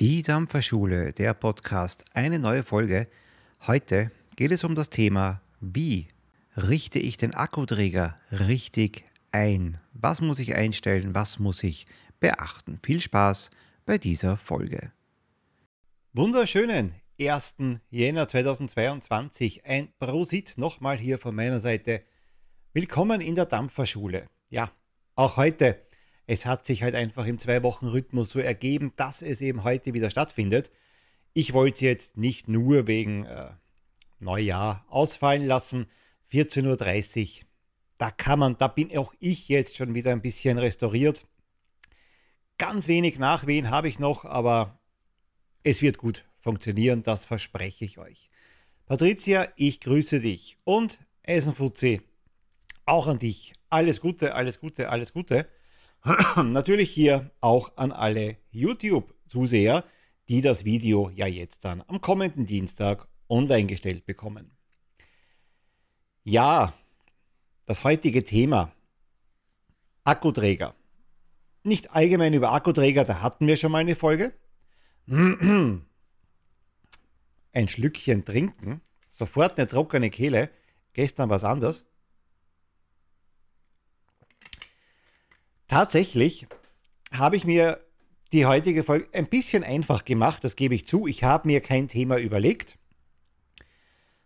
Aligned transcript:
Die 0.00 0.22
Dampferschule, 0.22 1.12
der 1.12 1.34
Podcast, 1.34 2.06
eine 2.14 2.38
neue 2.38 2.62
Folge. 2.62 3.06
Heute 3.66 4.10
geht 4.34 4.50
es 4.50 4.64
um 4.64 4.74
das 4.74 4.88
Thema, 4.88 5.42
wie 5.60 6.08
richte 6.56 6.98
ich 6.98 7.18
den 7.18 7.34
Akkuträger 7.34 8.16
richtig 8.32 9.04
ein? 9.30 9.76
Was 9.92 10.22
muss 10.22 10.38
ich 10.38 10.54
einstellen? 10.54 11.14
Was 11.14 11.38
muss 11.38 11.62
ich 11.62 11.84
beachten? 12.18 12.78
Viel 12.82 12.98
Spaß 12.98 13.50
bei 13.84 13.98
dieser 13.98 14.38
Folge. 14.38 14.90
Wunderschönen 16.14 16.94
1. 17.20 17.56
Jänner 17.90 18.26
2022. 18.26 19.66
Ein 19.66 19.92
Prosit 19.98 20.54
nochmal 20.56 20.96
hier 20.96 21.18
von 21.18 21.34
meiner 21.34 21.60
Seite. 21.60 22.04
Willkommen 22.72 23.20
in 23.20 23.34
der 23.34 23.44
Dampferschule. 23.44 24.28
Ja, 24.48 24.70
auch 25.14 25.36
heute 25.36 25.78
es 26.30 26.46
hat 26.46 26.64
sich 26.64 26.84
halt 26.84 26.94
einfach 26.94 27.26
im 27.26 27.40
Zwei-Wochen-Rhythmus 27.40 28.30
so 28.30 28.38
ergeben, 28.38 28.92
dass 28.96 29.20
es 29.20 29.40
eben 29.40 29.64
heute 29.64 29.94
wieder 29.94 30.10
stattfindet. 30.10 30.70
Ich 31.32 31.54
wollte 31.54 31.84
jetzt 31.84 32.16
nicht 32.16 32.46
nur 32.46 32.86
wegen 32.86 33.24
äh, 33.24 33.50
Neujahr 34.20 34.84
ausfallen 34.88 35.44
lassen. 35.44 35.88
14.30 36.30 37.40
Uhr, 37.40 37.46
da 37.98 38.12
kann 38.12 38.38
man, 38.38 38.56
da 38.56 38.68
bin 38.68 38.96
auch 38.96 39.12
ich 39.18 39.48
jetzt 39.48 39.76
schon 39.76 39.96
wieder 39.96 40.12
ein 40.12 40.22
bisschen 40.22 40.56
restauriert. 40.58 41.26
Ganz 42.58 42.86
wenig 42.86 43.18
Nachwehen 43.18 43.68
habe 43.68 43.88
ich 43.88 43.98
noch, 43.98 44.24
aber 44.24 44.78
es 45.64 45.82
wird 45.82 45.98
gut 45.98 46.24
funktionieren, 46.38 47.02
das 47.02 47.24
verspreche 47.24 47.84
ich 47.84 47.98
euch. 47.98 48.30
Patricia, 48.86 49.48
ich 49.56 49.80
grüße 49.80 50.20
dich 50.20 50.58
und 50.62 51.00
Eisenfuzzi, 51.26 52.02
auch 52.86 53.08
an 53.08 53.18
dich. 53.18 53.52
Alles 53.68 54.00
Gute, 54.00 54.36
alles 54.36 54.60
Gute, 54.60 54.90
alles 54.90 55.12
Gute. 55.12 55.48
Natürlich 56.36 56.90
hier 56.90 57.30
auch 57.40 57.76
an 57.76 57.92
alle 57.92 58.36
YouTube-Zuseher, 58.50 59.84
die 60.28 60.40
das 60.40 60.64
Video 60.64 61.10
ja 61.10 61.26
jetzt 61.26 61.64
dann 61.64 61.82
am 61.86 62.00
kommenden 62.00 62.46
Dienstag 62.46 63.06
online 63.28 63.66
gestellt 63.66 64.06
bekommen. 64.06 64.56
Ja, 66.24 66.74
das 67.66 67.84
heutige 67.84 68.24
Thema 68.24 68.72
Akkuträger. 70.04 70.74
Nicht 71.62 71.90
allgemein 71.94 72.32
über 72.32 72.52
Akkuträger, 72.52 73.04
da 73.04 73.20
hatten 73.20 73.46
wir 73.46 73.56
schon 73.56 73.72
mal 73.72 73.78
eine 73.78 73.94
Folge. 73.94 74.32
Ein 77.52 77.68
Schlückchen 77.68 78.24
trinken, 78.24 78.80
sofort 79.08 79.58
eine 79.58 79.66
trockene 79.66 80.08
Kehle. 80.08 80.50
Gestern 80.92 81.28
war 81.28 81.36
es 81.36 81.44
Tatsächlich 85.70 86.48
habe 87.12 87.36
ich 87.36 87.44
mir 87.44 87.78
die 88.32 88.44
heutige 88.44 88.82
Folge 88.82 89.06
ein 89.12 89.28
bisschen 89.28 89.62
einfach 89.62 90.04
gemacht, 90.04 90.42
das 90.42 90.56
gebe 90.56 90.74
ich 90.74 90.84
zu. 90.84 91.06
Ich 91.06 91.22
habe 91.22 91.46
mir 91.46 91.60
kein 91.60 91.86
Thema 91.86 92.18
überlegt, 92.18 92.76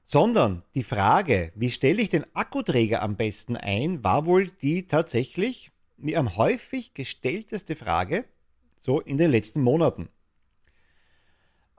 sondern 0.02 0.62
die 0.74 0.82
Frage, 0.82 1.52
wie 1.54 1.70
stelle 1.70 2.00
ich 2.00 2.08
den 2.08 2.24
Akkuträger 2.34 3.02
am 3.02 3.16
besten 3.16 3.58
ein, 3.58 4.02
war 4.02 4.24
wohl 4.24 4.48
die 4.48 4.86
tatsächlich 4.86 5.70
mir 5.98 6.18
am 6.18 6.38
häufig 6.38 6.94
gestellteste 6.94 7.76
Frage 7.76 8.24
so 8.78 9.00
in 9.00 9.18
den 9.18 9.30
letzten 9.30 9.60
Monaten. 9.60 10.08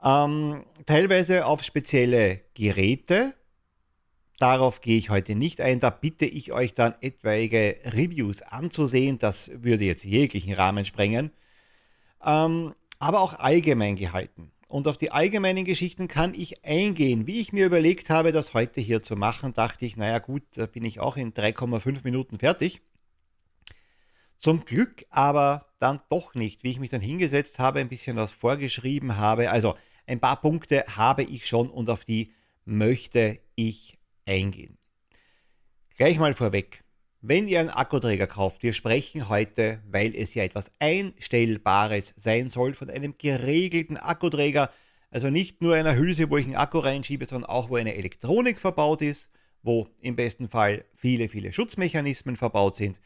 Ähm, 0.00 0.64
teilweise 0.86 1.44
auf 1.44 1.64
spezielle 1.64 2.42
Geräte, 2.54 3.34
Darauf 4.38 4.80
gehe 4.80 4.98
ich 4.98 5.08
heute 5.10 5.34
nicht 5.34 5.60
ein. 5.60 5.80
Da 5.80 5.90
bitte 5.90 6.26
ich 6.26 6.52
euch 6.52 6.74
dann 6.74 6.94
etwaige 7.00 7.76
Reviews 7.84 8.42
anzusehen. 8.42 9.18
Das 9.18 9.50
würde 9.54 9.84
jetzt 9.84 10.04
jeglichen 10.04 10.52
Rahmen 10.52 10.84
sprengen. 10.84 11.30
Ähm, 12.24 12.74
aber 12.98 13.20
auch 13.20 13.34
allgemein 13.38 13.96
gehalten. 13.96 14.52
Und 14.68 14.88
auf 14.88 14.96
die 14.96 15.12
allgemeinen 15.12 15.64
Geschichten 15.64 16.08
kann 16.08 16.34
ich 16.34 16.64
eingehen. 16.64 17.26
Wie 17.26 17.40
ich 17.40 17.52
mir 17.52 17.66
überlegt 17.66 18.10
habe, 18.10 18.32
das 18.32 18.52
heute 18.52 18.80
hier 18.80 19.02
zu 19.02 19.16
machen, 19.16 19.54
dachte 19.54 19.86
ich, 19.86 19.96
naja 19.96 20.18
gut, 20.18 20.42
da 20.54 20.66
bin 20.66 20.84
ich 20.84 21.00
auch 21.00 21.16
in 21.16 21.32
3,5 21.32 22.00
Minuten 22.04 22.38
fertig. 22.38 22.82
Zum 24.38 24.64
Glück 24.64 25.06
aber 25.08 25.62
dann 25.78 26.00
doch 26.10 26.34
nicht, 26.34 26.62
wie 26.62 26.70
ich 26.70 26.80
mich 26.80 26.90
dann 26.90 27.00
hingesetzt 27.00 27.58
habe, 27.58 27.78
ein 27.78 27.88
bisschen 27.88 28.16
was 28.16 28.32
vorgeschrieben 28.32 29.16
habe. 29.16 29.50
Also 29.50 29.74
ein 30.06 30.20
paar 30.20 30.40
Punkte 30.40 30.84
habe 30.88 31.22
ich 31.22 31.46
schon 31.46 31.70
und 31.70 31.88
auf 31.88 32.04
die 32.04 32.32
möchte 32.64 33.38
ich 33.54 33.95
eingehen. 34.26 34.78
Gleich 35.96 36.18
mal 36.18 36.34
vorweg. 36.34 36.84
Wenn 37.22 37.48
ihr 37.48 37.60
einen 37.60 37.70
Akkuträger 37.70 38.26
kauft, 38.26 38.62
wir 38.62 38.72
sprechen 38.72 39.28
heute, 39.28 39.82
weil 39.88 40.14
es 40.14 40.34
ja 40.34 40.44
etwas 40.44 40.70
Einstellbares 40.78 42.14
sein 42.16 42.50
soll, 42.50 42.74
von 42.74 42.90
einem 42.90 43.16
geregelten 43.18 43.96
Akkuträger, 43.96 44.70
also 45.10 45.30
nicht 45.30 45.62
nur 45.62 45.74
einer 45.74 45.96
Hülse, 45.96 46.30
wo 46.30 46.36
ich 46.36 46.44
einen 46.44 46.56
Akku 46.56 46.78
reinschiebe, 46.78 47.26
sondern 47.26 47.50
auch, 47.50 47.70
wo 47.70 47.76
eine 47.76 47.94
Elektronik 47.94 48.60
verbaut 48.60 49.02
ist, 49.02 49.30
wo 49.62 49.88
im 50.00 50.14
besten 50.14 50.48
Fall 50.48 50.84
viele, 50.94 51.28
viele 51.28 51.52
Schutzmechanismen 51.52 52.36
verbaut 52.36 52.76
sind 52.76 53.00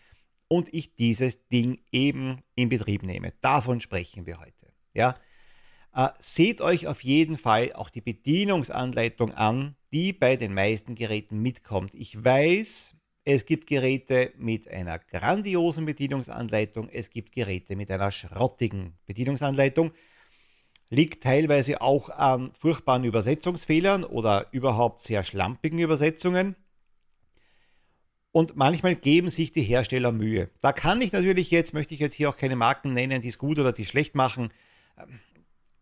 und 0.49 0.75
ich 0.75 0.97
dieses 0.97 1.47
Ding 1.49 1.79
eben 1.93 2.43
in 2.57 2.69
Betrieb 2.69 3.05
nehme. 3.05 3.33
Davon 3.41 3.81
sprechen 3.81 4.27
wir 4.27 4.41
heute. 4.41 4.73
Ja? 4.93 5.17
Äh, 5.95 6.09
seht 6.19 6.61
euch 6.61 6.87
auf 6.87 7.03
jeden 7.03 7.37
Fall 7.37 7.73
auch 7.73 7.91
die 7.91 8.01
Bedienungsanleitung 8.01 9.33
an, 9.33 9.77
die 9.93 10.13
bei 10.13 10.37
den 10.37 10.55
meisten 10.55 10.95
Geräten 10.95 11.43
mitkommt. 11.43 11.95
Ich 11.95 12.23
weiß, 12.23 12.95
es 13.25 13.45
gibt 13.45 13.67
Geräte 13.67 14.33
mit 14.37 14.69
einer 14.69 14.99
grandiosen 14.99 15.85
Bedienungsanleitung, 15.85 16.89
es 16.89 17.11
gibt 17.11 17.33
Geräte 17.33 17.77
mit 17.77 17.91
einer 17.91 18.11
schrottigen 18.11 18.95
Bedienungsanleitung. 19.07 19.93
Liegt 20.93 21.23
teilweise 21.23 21.81
auch 21.81 22.09
an 22.09 22.53
furchtbaren 22.55 23.05
Übersetzungsfehlern 23.05 24.03
oder 24.05 24.49
überhaupt 24.51 25.03
sehr 25.03 25.23
schlampigen 25.23 25.79
Übersetzungen. 25.79 26.57
Und 28.33 28.57
manchmal 28.57 28.95
geben 28.97 29.31
sich 29.31 29.53
die 29.53 29.63
Hersteller 29.63 30.13
Mühe. 30.13 30.51
Da 30.61 30.73
kann 30.73 31.01
ich 31.01 31.13
natürlich 31.13 31.51
jetzt, 31.51 31.75
möchte 31.75 31.95
ich 31.95 32.01
jetzt 32.01 32.15
hier 32.15 32.29
auch 32.29 32.37
keine 32.37 32.57
Marken 32.57 32.93
nennen, 32.95 33.23
die 33.23 33.29
es 33.29 33.39
gut 33.39 33.59
oder 33.59 33.73
die 33.73 33.85
schlecht 33.85 34.15
machen. 34.15 34.51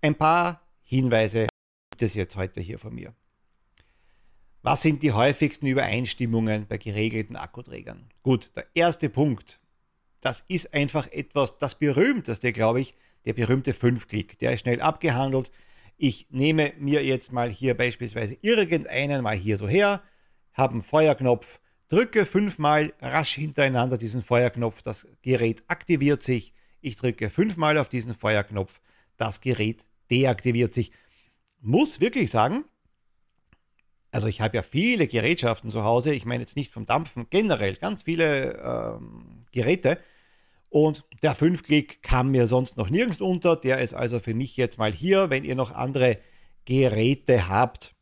Ein 0.01 0.15
paar 0.15 0.63
Hinweise 0.83 1.49
gibt 1.91 2.03
es 2.03 2.15
jetzt 2.15 2.37
heute 2.37 2.61
hier 2.61 2.79
von 2.79 2.95
mir. 2.95 3.15
Was 4.63 4.83
sind 4.83 5.03
die 5.03 5.11
häufigsten 5.11 5.67
Übereinstimmungen 5.67 6.69
bei 6.69 6.79
geregelten 6.79 7.35
Akkuträgern? 7.35 8.09
Gut, 8.23 8.53
der 8.55 8.67
erste 8.75 9.09
Punkt, 9.09 9.59
das 10.21 10.45
ist 10.47 10.73
einfach 10.73 11.11
etwas, 11.11 11.59
das 11.59 11.77
berühmteste, 11.77 12.53
glaube 12.53 12.81
ich, 12.81 12.95
der 13.25 13.33
berühmte 13.33 13.73
Fünf-Klick. 13.73 14.39
Der 14.39 14.53
ist 14.53 14.61
schnell 14.61 14.81
abgehandelt. 14.81 15.51
Ich 15.97 16.29
nehme 16.31 16.75
mir 16.79 17.05
jetzt 17.05 17.33
mal 17.33 17.51
hier 17.51 17.77
beispielsweise 17.77 18.39
irgendeinen 18.41 19.23
mal 19.23 19.37
hier 19.37 19.57
so 19.57 19.67
her, 19.67 20.05
habe 20.53 20.75
einen 20.75 20.83
Feuerknopf, 20.83 21.59
drücke 21.89 22.25
fünfmal 22.25 22.95
rasch 23.01 23.35
hintereinander 23.35 23.99
diesen 23.99 24.23
Feuerknopf, 24.23 24.81
das 24.81 25.09
Gerät 25.23 25.65
aktiviert 25.67 26.23
sich. 26.23 26.53
Ich 26.81 26.95
drücke 26.95 27.31
fünfmal 27.31 27.79
auf 27.79 27.89
diesen 27.89 28.15
Feuerknopf, 28.15 28.81
das 29.17 29.41
Gerät 29.41 29.88
deaktiviert 30.11 30.75
sich. 30.75 30.93
Muss 31.61 32.01
wirklich 32.01 32.31
sagen, 32.31 32.65
also 34.11 34.27
ich 34.27 34.41
habe 34.41 34.57
ja 34.57 34.63
viele 34.63 35.07
Gerätschaften 35.07 35.71
zu 35.71 35.85
Hause, 35.85 36.13
ich 36.13 36.25
meine 36.25 36.43
jetzt 36.43 36.57
nicht 36.57 36.73
vom 36.73 36.87
Dampfen, 36.87 37.27
generell 37.31 37.77
ganz 37.77 38.03
viele 38.03 38.57
ähm, 38.63 39.45
Geräte. 39.53 39.99
Und 40.71 41.05
der 41.23 41.35
5-Klick 41.35 42.03
kam 42.03 42.31
mir 42.31 42.47
sonst 42.47 42.77
noch 42.77 42.91
nirgends 42.91 43.21
unter. 43.21 43.57
Der 43.57 43.79
ist 43.79 43.95
also 43.95 44.21
für 44.21 44.35
mich 44.35 44.57
jetzt 44.57 44.79
mal 44.79 44.93
hier. 44.93 45.31
Wenn 45.31 45.45
ihr 45.45 45.55
noch 45.55 45.73
andere 45.73 46.19
Geräte 46.67 47.49
habt 47.49 47.95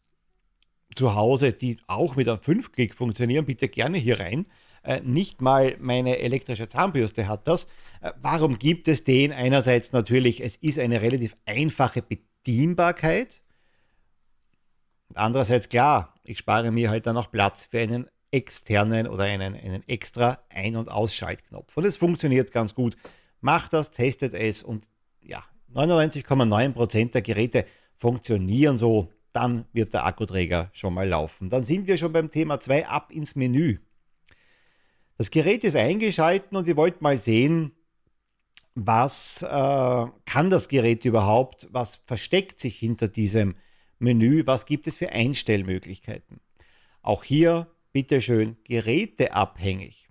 zu 0.94 1.14
Hause, 1.14 1.52
die 1.52 1.79
auch 1.87 2.17
mit 2.17 2.29
einem 2.29 2.41
5-Klick 2.41 2.94
funktionieren, 2.94 3.44
bitte 3.44 3.69
gerne 3.69 3.99
hier 3.99 4.19
rein. 4.19 4.47
Äh, 4.87 5.00
nicht 5.00 5.41
mal 5.41 5.77
meine 5.81 6.21
elektrische 6.21 6.69
Zahnbürste 6.69 7.27
hat 7.27 7.49
das. 7.49 7.65
Äh, 8.00 8.12
warum 8.23 8.56
gibt 8.56 8.87
es 8.87 9.03
den? 9.03 9.33
Einerseits 9.33 9.93
natürlich, 9.93 10.41
es 10.41 10.55
ist 10.56 10.79
eine 10.79 11.03
relativ 11.03 11.35
einfache 11.44 12.03
Bedienbarkeit. 12.03 13.43
Andererseits 15.15 15.69
klar, 15.69 16.15
ich 16.25 16.38
spare 16.38 16.71
mir 16.71 16.88
halt 16.88 17.06
dann 17.06 17.17
auch 17.17 17.33
Platz 17.33 17.65
für 17.65 17.81
einen 17.81 18.06
externen 18.31 19.09
oder 19.09 19.25
einen, 19.25 19.56
einen 19.56 19.83
extra 19.88 20.38
Ein- 20.50 20.77
und 20.77 20.88
Ausschaltknopf. 20.88 21.77
Und 21.77 21.85
es 21.85 21.97
funktioniert 21.97 22.53
ganz 22.53 22.75
gut. 22.75 22.97
Macht 23.41 23.73
das, 23.73 23.91
testet 23.91 24.35
es 24.35 24.62
und 24.62 24.88
ja, 25.21 25.43
99,9% 25.75 27.11
der 27.11 27.23
Geräte 27.23 27.65
funktionieren 27.97 28.79
so. 28.79 29.11
Dann 29.33 29.67
wird 29.73 29.94
der 29.94 30.06
Akkuträger 30.06 30.71
schon 30.73 30.94
mal 30.94 31.09
laufen. 31.09 31.50
Dann 31.50 31.65
sind 31.65 31.88
wir 31.88 31.97
schon 31.97 32.12
beim 32.12 32.31
Thema 32.31 32.61
2 32.61 32.87
ab 32.87 33.11
ins 33.11 33.35
Menü. 33.35 33.79
Das 35.18 35.30
Gerät 35.30 35.64
ist 35.64 35.76
eingeschalten 35.76 36.56
und 36.56 36.68
ihr 36.68 36.76
wollt 36.76 37.00
mal 37.00 37.16
sehen, 37.16 37.72
was 38.74 39.42
äh, 39.42 39.46
kann 40.26 40.50
das 40.50 40.68
Gerät 40.68 41.04
überhaupt, 41.06 41.66
was 41.70 41.96
versteckt 42.06 42.60
sich 42.60 42.76
hinter 42.78 43.08
diesem 43.08 43.56
Menü, 43.98 44.46
was 44.46 44.66
gibt 44.66 44.86
es 44.86 44.98
für 44.98 45.10
Einstellmöglichkeiten. 45.10 46.40
Auch 47.00 47.24
hier 47.24 47.68
bitteschön 47.92 48.56
geräteabhängig. 48.64 50.10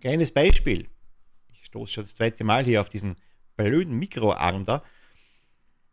Kleines 0.00 0.30
Beispiel. 0.30 0.88
Ich 1.50 1.64
stoße 1.64 1.92
schon 1.92 2.04
das 2.04 2.14
zweite 2.14 2.44
Mal 2.44 2.64
hier 2.64 2.80
auf 2.80 2.88
diesen 2.88 3.16
blöden 3.56 3.98
Mikroarm 3.98 4.64
da. 4.64 4.84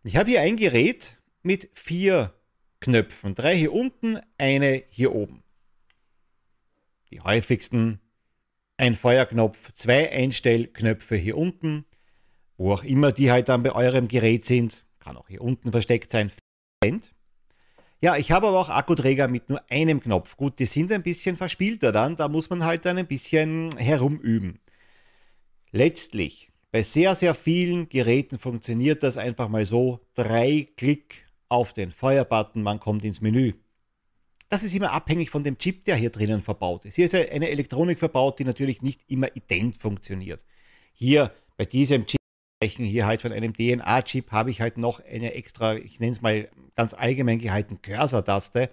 Ich 0.04 0.16
habe 0.16 0.30
hier 0.30 0.42
ein 0.42 0.56
Gerät 0.56 1.18
mit 1.42 1.70
vier 1.74 2.34
Knöpfen. 2.80 3.34
Drei 3.34 3.58
hier 3.58 3.74
unten, 3.74 4.20
eine 4.38 4.84
hier 4.90 5.14
oben. 5.14 5.44
Die 7.10 7.22
häufigsten. 7.22 8.00
Ein 8.80 8.96
Feuerknopf, 8.96 9.74
zwei 9.74 10.10
Einstellknöpfe 10.10 11.18
hier 11.18 11.38
unten, 11.38 11.84
wo 12.56 12.72
auch 12.72 12.86
immer 12.86 13.12
die 13.12 13.30
halt 13.30 13.50
dann 13.50 13.62
bei 13.62 13.74
eurem 13.74 14.08
Gerät 14.08 14.46
sind. 14.46 14.86
Kann 15.00 15.18
auch 15.18 15.28
hier 15.28 15.42
unten 15.42 15.74
versteckt 15.74 16.12
sein. 16.12 16.32
Ja, 18.00 18.16
ich 18.16 18.32
habe 18.32 18.48
aber 18.48 18.58
auch 18.58 18.70
Akkuträger 18.70 19.28
mit 19.28 19.50
nur 19.50 19.62
einem 19.70 20.00
Knopf. 20.00 20.38
Gut, 20.38 20.60
die 20.60 20.66
sind 20.66 20.94
ein 20.94 21.04
bisschen 21.04 21.36
verspielter 21.36 21.92
dann, 21.92 22.16
da 22.16 22.30
muss 22.30 22.50
man 22.50 22.64
halt 22.64 22.86
dann 22.86 22.98
ein 22.98 23.06
bisschen 23.06 23.70
herumüben. 23.76 24.62
Letztlich, 25.72 26.50
bei 26.72 26.82
sehr, 26.82 27.16
sehr 27.16 27.36
vielen 27.36 27.90
Geräten 27.90 28.40
funktioniert 28.40 29.04
das 29.04 29.18
einfach 29.18 29.50
mal 29.50 29.66
so. 29.66 30.00
Drei 30.14 30.68
Klick 30.78 31.26
auf 31.50 31.74
den 31.74 31.92
Feuerbutton, 31.92 32.64
man 32.64 32.80
kommt 32.80 33.04
ins 33.04 33.20
Menü. 33.20 33.56
Das 34.50 34.64
ist 34.64 34.74
immer 34.74 34.92
abhängig 34.92 35.30
von 35.30 35.44
dem 35.44 35.60
Chip, 35.60 35.86
der 35.86 35.96
hier 35.96 36.10
drinnen 36.10 36.42
verbaut 36.42 36.86
ist. 36.86 36.96
Hier 36.96 37.06
ist 37.06 37.14
eine 37.14 37.50
Elektronik 37.50 38.00
verbaut, 38.00 38.40
die 38.40 38.46
natürlich 38.46 38.82
nicht 38.82 39.02
immer 39.08 39.36
ident 39.36 39.78
funktioniert. 39.78 40.44
Hier 40.92 41.32
bei 41.56 41.66
diesem 41.66 42.08
Chip 42.08 42.20
hier 42.62 43.06
halt 43.06 43.22
von 43.22 43.32
einem 43.32 43.54
DNA-Chip, 43.54 44.32
habe 44.32 44.52
ich 44.52 44.60
halt 44.60 44.78
noch 44.78 45.00
eine 45.06 45.34
extra, 45.34 45.76
ich 45.76 46.00
nenne 46.00 46.12
es 46.12 46.22
mal 46.22 46.50
ganz 46.76 46.94
allgemein 46.94 47.40
gehalten, 47.40 47.82
Cursor-Taste 47.82 48.70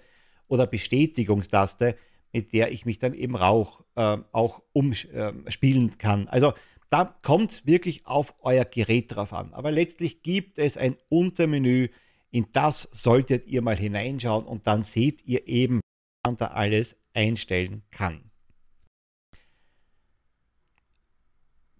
oder 0.47 0.67
Bestätigungstaste, 0.67 1.95
mit 2.33 2.51
der 2.51 2.71
ich 2.71 2.85
mich 2.85 2.99
dann 2.99 3.13
eben 3.13 3.35
Rauch 3.35 3.81
äh, 3.95 4.17
auch 4.33 4.61
umspielen 4.73 5.89
äh, 5.89 5.97
kann. 5.97 6.27
Also 6.27 6.53
da 6.89 7.17
kommt 7.21 7.51
es 7.51 7.65
wirklich 7.65 8.05
auf 8.05 8.33
euer 8.41 8.65
Gerät 8.65 9.15
drauf 9.15 9.31
an. 9.31 9.53
Aber 9.53 9.71
letztlich 9.71 10.21
gibt 10.21 10.59
es 10.59 10.75
ein 10.75 10.97
Untermenü, 11.07 11.87
in 12.31 12.47
das 12.51 12.87
solltet 12.91 13.47
ihr 13.47 13.61
mal 13.61 13.77
hineinschauen 13.77 14.45
und 14.45 14.67
dann 14.67 14.83
seht 14.83 15.25
ihr 15.25 15.47
eben, 15.47 15.81
was 16.23 16.31
man 16.31 16.37
da 16.37 16.47
alles 16.47 16.95
einstellen 17.13 17.83
kann. 17.91 18.29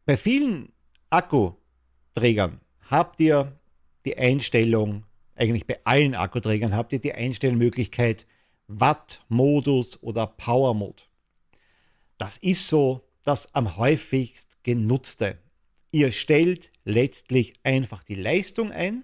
Bei 0.06 0.16
vielen 0.16 0.72
Akku 1.10 1.54
Trägern 2.16 2.62
habt 2.90 3.20
ihr 3.20 3.60
die 4.06 4.18
Einstellung, 4.18 5.04
eigentlich 5.36 5.68
bei 5.68 5.80
allen 5.84 6.16
Akkuträgern 6.16 6.76
habt 6.76 6.94
ihr 6.94 7.00
die 7.00 7.14
Einstellmöglichkeit 7.14 8.26
Watt-Modus 8.68 10.02
oder 10.02 10.26
Power-Mode. 10.28 11.04
Das 12.18 12.38
ist 12.38 12.68
so 12.68 13.08
das 13.24 13.54
am 13.54 13.78
häufigst 13.78 14.64
genutzte. 14.64 15.38
Ihr 15.92 16.12
stellt 16.12 16.72
letztlich 16.86 17.54
einfach 17.64 18.04
die 18.04 18.16
Leistung 18.16 18.72
ein, 18.72 19.04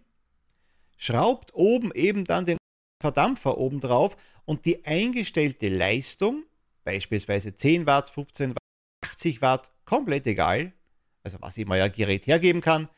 schraubt 0.97 1.53
oben 1.53 1.91
eben 1.93 2.25
dann 2.25 2.45
den 2.45 2.57
Verdampfer 3.01 3.57
oben 3.57 3.79
drauf 3.79 4.15
und 4.45 4.65
die 4.65 4.85
eingestellte 4.85 5.69
Leistung, 5.69 6.43
beispielsweise 6.83 7.55
10 7.55 7.85
Watt, 7.85 8.09
15 8.09 8.51
Watt, 8.51 8.57
80 9.03 9.41
Watt, 9.41 9.71
komplett 9.85 10.27
egal, 10.27 10.73
also 11.23 11.37
was 11.41 11.57
immer 11.57 11.75
euer 11.75 11.89
Gerät 11.89 12.27
hergeben 12.27 12.61
kann, 12.61 12.89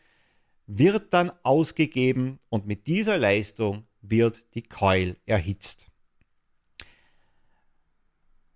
wird 0.68 1.14
dann 1.14 1.32
ausgegeben 1.44 2.40
und 2.50 2.66
mit 2.66 2.88
dieser 2.88 3.18
Leistung 3.18 3.86
wird 4.02 4.46
die 4.56 4.64
Coil 4.64 5.16
erhitzt. 5.26 5.88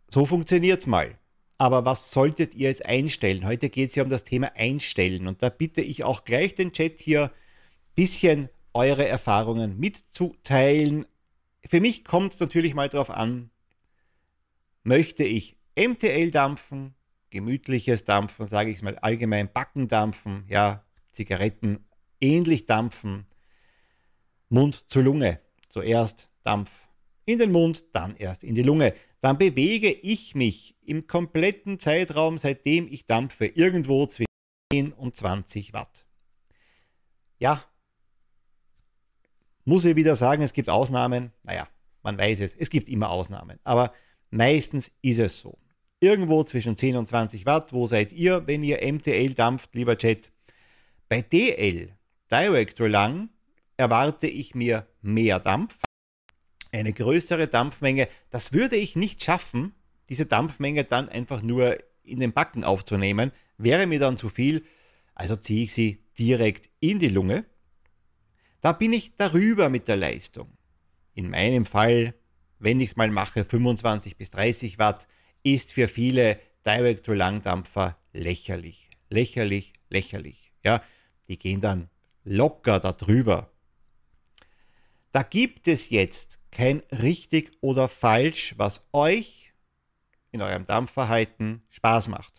So 0.08 0.26
funktioniert 0.26 0.80
es 0.80 0.88
mal. 0.88 1.18
Aber 1.60 1.84
was 1.84 2.12
solltet 2.12 2.56
ihr 2.56 2.70
jetzt 2.70 2.86
einstellen? 2.86 3.46
Heute 3.46 3.70
geht 3.70 3.90
es 3.90 3.96
ja 3.96 4.04
um 4.04 4.10
das 4.10 4.24
Thema 4.24 4.54
Einstellen 4.56 5.28
und 5.28 5.44
da 5.44 5.50
bitte 5.50 5.82
ich 5.82 6.04
auch 6.04 6.24
gleich 6.24 6.56
den 6.56 6.72
Chat 6.72 7.02
hier 7.02 7.26
ein 7.26 7.32
bisschen 7.96 8.50
eure 8.74 9.08
Erfahrungen 9.08 9.80
mitzuteilen. 9.80 11.06
Für 11.66 11.82
mich 11.82 12.04
kommt 12.04 12.34
es 12.34 12.40
natürlich 12.40 12.74
mal 12.74 12.90
darauf 12.90 13.10
an, 13.10 13.50
möchte 14.84 15.24
ich 15.24 15.58
MTL 15.76 16.32
dampfen, 16.32 16.96
gemütliches 17.30 18.06
Dampfen, 18.06 18.46
sage 18.46 18.72
ich 18.72 18.82
mal 18.82 18.98
allgemein 18.98 19.52
Backendampfen, 19.52 20.46
ja, 20.48 20.84
Zigaretten 21.12 21.86
ähnlich 22.22 22.66
dampfen. 22.66 23.26
Mund 24.50 24.90
zu 24.90 25.02
Lunge. 25.02 25.40
Zuerst 25.70 26.30
Dampf 26.44 26.88
in 27.26 27.38
den 27.38 27.52
Mund, 27.52 27.86
dann 27.94 28.16
erst 28.16 28.44
in 28.44 28.56
die 28.56 28.64
Lunge. 28.64 28.96
Dann 29.22 29.38
bewege 29.38 29.92
ich 29.92 30.34
mich 30.34 30.76
im 30.82 31.06
kompletten 31.06 31.80
Zeitraum, 31.80 32.38
seitdem 32.38 32.88
ich 32.88 33.06
dampfe, 33.06 33.46
irgendwo 33.46 34.08
zwischen 34.08 34.26
10 34.72 34.94
und 34.94 35.16
20 35.16 35.74
Watt. 35.74 36.06
Ja, 37.38 37.64
muss 39.70 39.86
ich 39.86 39.96
wieder 39.96 40.16
sagen, 40.16 40.42
es 40.42 40.52
gibt 40.52 40.68
Ausnahmen. 40.68 41.32
Naja, 41.44 41.68
man 42.04 42.18
weiß 42.18 42.42
es, 42.42 42.56
es 42.56 42.70
gibt 42.70 42.90
immer 42.90 43.10
Ausnahmen. 43.10 43.60
Aber 43.64 43.94
meistens 44.32 44.92
ist 45.02 45.20
es 45.20 45.40
so. 45.40 45.58
Irgendwo 46.02 46.44
zwischen 46.44 46.76
10 46.76 46.98
und 46.98 47.06
20 47.06 47.46
Watt, 47.46 47.72
wo 47.72 47.86
seid 47.86 48.12
ihr, 48.12 48.48
wenn 48.48 48.64
ihr 48.64 48.80
MTL 48.82 49.34
dampft, 49.34 49.76
lieber 49.76 49.98
Chat? 49.98 50.32
Bei 51.08 51.22
DL 51.22 51.94
Director 52.32 52.90
lang 52.90 53.30
erwarte 53.78 54.28
ich 54.28 54.56
mir 54.56 54.88
mehr 55.02 55.40
Dampf, 55.40 55.80
eine 56.72 56.94
größere 56.94 57.48
Dampfmenge. 57.48 58.08
Das 58.30 58.54
würde 58.54 58.76
ich 58.76 58.96
nicht 58.96 59.24
schaffen, 59.24 59.74
diese 60.10 60.26
Dampfmenge 60.26 60.84
dann 60.84 61.10
einfach 61.10 61.42
nur 61.42 61.78
in 62.04 62.20
den 62.20 62.34
Backen 62.34 62.64
aufzunehmen. 62.64 63.32
Wäre 63.58 63.88
mir 63.88 64.00
dann 64.00 64.18
zu 64.18 64.30
viel, 64.30 64.64
also 65.16 65.36
ziehe 65.36 65.64
ich 65.64 65.74
sie 65.74 66.04
direkt 66.18 66.70
in 66.80 67.00
die 67.00 67.10
Lunge. 67.10 67.46
Da 68.62 68.74
bin 68.74 68.94
ich 68.94 69.16
darüber 69.16 69.70
mit 69.70 69.88
der 69.88 69.98
Leistung. 69.98 70.58
In 71.14 71.30
meinem 71.30 71.66
Fall, 71.66 72.14
wenn 72.60 72.80
ich 72.80 72.92
es 72.92 72.96
mal 72.96 73.10
mache, 73.10 73.46
25 73.46 74.18
bis 74.18 74.30
30 74.32 74.80
Watt, 74.80 75.08
ist 75.44 75.72
für 75.72 75.88
viele 75.88 76.40
Direct-to-Langdampfer 76.66 77.98
lächerlich. 78.14 78.90
Lächerlich, 79.10 79.74
lächerlich. 79.90 80.52
Ja, 80.64 80.84
die 81.28 81.38
gehen 81.38 81.62
dann 81.62 81.90
locker 82.24 82.80
darüber. 82.80 83.52
Da 85.12 85.24
gibt 85.24 85.68
es 85.68 85.90
jetzt 85.90 86.40
kein 86.52 86.80
richtig 86.92 87.52
oder 87.62 87.88
falsch, 87.88 88.54
was 88.58 88.86
euch 88.94 89.54
in 90.32 90.42
eurem 90.42 90.66
Dampfverhalten 90.66 91.64
Spaß 91.70 92.10
macht. 92.10 92.39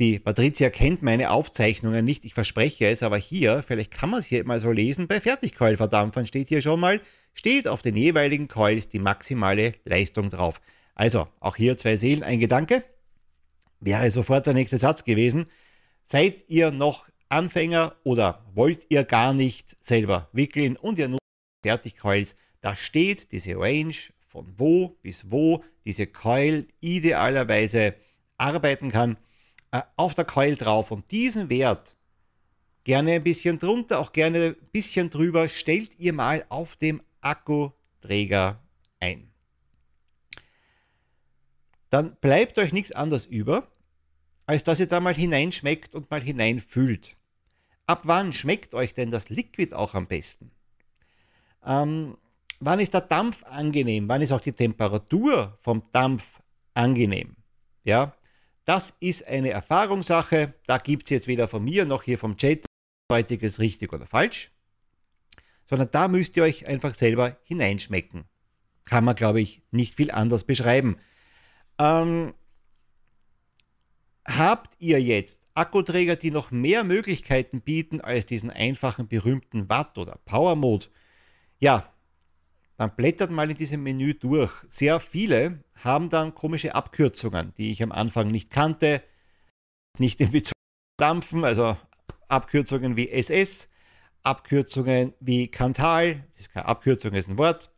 Die 0.00 0.20
Patricia 0.20 0.70
kennt 0.70 1.02
meine 1.02 1.32
Aufzeichnungen 1.32 2.04
nicht, 2.04 2.24
ich 2.24 2.32
verspreche 2.32 2.86
es, 2.86 3.02
aber 3.02 3.16
hier, 3.16 3.64
vielleicht 3.66 3.90
kann 3.90 4.10
man 4.10 4.20
es 4.20 4.26
hier 4.26 4.44
mal 4.44 4.60
so 4.60 4.70
lesen, 4.70 5.08
bei 5.08 5.20
Fertigkeulverdampfern 5.20 6.24
steht 6.24 6.48
hier 6.48 6.60
schon 6.60 6.78
mal, 6.78 7.00
steht 7.34 7.66
auf 7.66 7.82
den 7.82 7.96
jeweiligen 7.96 8.46
Coils 8.46 8.88
die 8.88 9.00
maximale 9.00 9.72
Leistung 9.84 10.30
drauf. 10.30 10.60
Also, 10.94 11.26
auch 11.40 11.56
hier 11.56 11.76
zwei 11.78 11.96
Seelen, 11.96 12.22
ein 12.22 12.38
Gedanke. 12.38 12.84
Wäre 13.80 14.08
sofort 14.12 14.46
der 14.46 14.54
nächste 14.54 14.78
Satz 14.78 15.02
gewesen. 15.02 15.46
Seid 16.04 16.44
ihr 16.48 16.70
noch 16.70 17.08
Anfänger 17.28 17.96
oder 18.04 18.46
wollt 18.54 18.86
ihr 18.90 19.02
gar 19.02 19.32
nicht 19.32 19.84
selber 19.84 20.28
wickeln 20.32 20.76
und 20.76 20.98
ihr 20.98 21.08
nutzt 21.08 21.22
Fertigcoils? 21.64 22.36
Da 22.60 22.76
steht 22.76 23.32
diese 23.32 23.56
Range 23.56 23.94
von 24.28 24.46
wo 24.56 24.96
bis 25.02 25.32
wo 25.32 25.64
diese 25.84 26.06
Coil 26.06 26.68
idealerweise 26.80 27.94
arbeiten 28.36 28.92
kann 28.92 29.16
äh, 29.70 29.82
auf 29.96 30.14
der 30.14 30.24
Coil 30.24 30.56
drauf 30.56 30.90
und 30.90 31.10
diesen 31.10 31.50
Wert 31.50 31.94
gerne 32.84 33.12
ein 33.12 33.22
bisschen 33.22 33.58
drunter, 33.58 33.98
auch 33.98 34.12
gerne 34.12 34.56
ein 34.58 34.68
bisschen 34.72 35.10
drüber, 35.10 35.48
stellt 35.48 35.98
ihr 35.98 36.12
mal 36.12 36.44
auf 36.48 36.76
dem 36.76 37.02
Akkuträger 37.20 38.62
ein. 39.00 39.30
Dann 41.90 42.16
bleibt 42.16 42.58
euch 42.58 42.72
nichts 42.72 42.92
anderes 42.92 43.26
über, 43.26 43.68
als 44.46 44.64
dass 44.64 44.80
ihr 44.80 44.86
da 44.86 45.00
mal 45.00 45.14
hineinschmeckt 45.14 45.94
und 45.94 46.10
mal 46.10 46.22
hineinfühlt. 46.22 47.16
Ab 47.86 48.02
wann 48.04 48.32
schmeckt 48.32 48.74
euch 48.74 48.94
denn 48.94 49.10
das 49.10 49.28
Liquid 49.28 49.74
auch 49.74 49.94
am 49.94 50.06
besten? 50.06 50.50
Ähm, 51.64 52.16
wann 52.60 52.80
ist 52.80 52.94
der 52.94 53.02
Dampf 53.02 53.44
angenehm? 53.44 54.08
Wann 54.08 54.22
ist 54.22 54.32
auch 54.32 54.40
die 54.40 54.52
Temperatur 54.52 55.58
vom 55.60 55.82
Dampf 55.92 56.40
angenehm? 56.74 57.36
Ja, 57.84 58.14
das 58.68 58.94
ist 59.00 59.26
eine 59.26 59.50
Erfahrungssache. 59.50 60.52
Da 60.66 60.76
gibt 60.76 61.04
es 61.04 61.10
jetzt 61.10 61.26
weder 61.26 61.48
von 61.48 61.64
mir 61.64 61.86
noch 61.86 62.02
hier 62.02 62.18
vom 62.18 62.36
Chat 62.36 62.66
heutiges 63.10 63.58
richtig 63.58 63.94
oder 63.94 64.06
falsch, 64.06 64.50
sondern 65.66 65.90
da 65.90 66.08
müsst 66.08 66.36
ihr 66.36 66.42
euch 66.42 66.66
einfach 66.66 66.94
selber 66.94 67.38
hineinschmecken. 67.44 68.24
Kann 68.84 69.04
man, 69.04 69.14
glaube 69.14 69.40
ich, 69.40 69.62
nicht 69.70 69.94
viel 69.94 70.10
anders 70.10 70.44
beschreiben. 70.44 70.98
Ähm, 71.78 72.34
Habt 74.28 74.74
ihr 74.78 75.00
jetzt 75.00 75.46
Akkuträger, 75.54 76.14
die 76.16 76.30
noch 76.30 76.50
mehr 76.50 76.84
Möglichkeiten 76.84 77.62
bieten 77.62 78.02
als 78.02 78.26
diesen 78.26 78.50
einfachen 78.50 79.08
berühmten 79.08 79.70
Watt 79.70 79.96
oder 79.96 80.20
Power 80.26 80.54
Mode? 80.54 80.88
Ja, 81.58 81.90
dann 82.78 82.94
blättert 82.94 83.30
mal 83.32 83.50
in 83.50 83.56
diesem 83.56 83.82
Menü 83.82 84.14
durch. 84.14 84.52
Sehr 84.68 85.00
viele 85.00 85.64
haben 85.74 86.10
dann 86.10 86.34
komische 86.34 86.76
Abkürzungen, 86.76 87.52
die 87.58 87.72
ich 87.72 87.82
am 87.82 87.90
Anfang 87.90 88.28
nicht 88.28 88.50
kannte, 88.50 89.02
nicht 89.98 90.20
in 90.20 90.30
Bezug 90.30 90.52
auf 90.52 90.96
Dampfen, 90.96 91.44
also 91.44 91.76
Abkürzungen 92.28 92.94
wie 92.94 93.10
SS, 93.10 93.66
Abkürzungen 94.22 95.12
wie 95.18 95.48
Kantal, 95.48 96.24
das 96.30 96.42
ist 96.42 96.52
keine 96.52 96.66
Abkürzung, 96.66 97.10
das 97.10 97.26
ist 97.26 97.28
ein 97.28 97.38
Wort, 97.38 97.72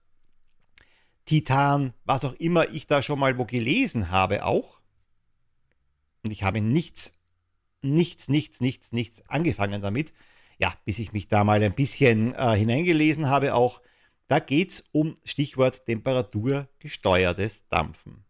Titan, 1.25 1.95
was 2.05 2.27
auch 2.27 2.35
immer 2.35 2.69
ich 2.69 2.87
da 2.87 3.01
schon 3.01 3.19
mal 3.19 3.39
wo 3.39 3.47
gelesen 3.47 4.11
habe 4.11 4.45
auch. 4.45 4.81
Und 6.23 6.31
ich 6.31 6.43
habe 6.43 6.61
nichts, 6.61 7.13
nichts, 7.81 8.29
nichts, 8.29 8.61
nichts, 8.61 8.93
nichts 8.93 9.27
angefangen 9.29 9.81
damit. 9.81 10.13
Ja, 10.59 10.75
bis 10.85 10.99
ich 10.99 11.15
mich 11.15 11.29
da 11.29 11.43
mal 11.43 11.63
ein 11.63 11.75
bisschen 11.75 12.35
äh, 12.35 12.55
hineingelesen 12.55 13.31
habe 13.31 13.55
auch. 13.55 13.81
Da 14.31 14.39
geht 14.39 14.71
es 14.71 14.85
um 14.93 15.17
Stichwort 15.25 15.87
temperaturgesteuertes 15.87 17.67
Dampfen. 17.69 18.25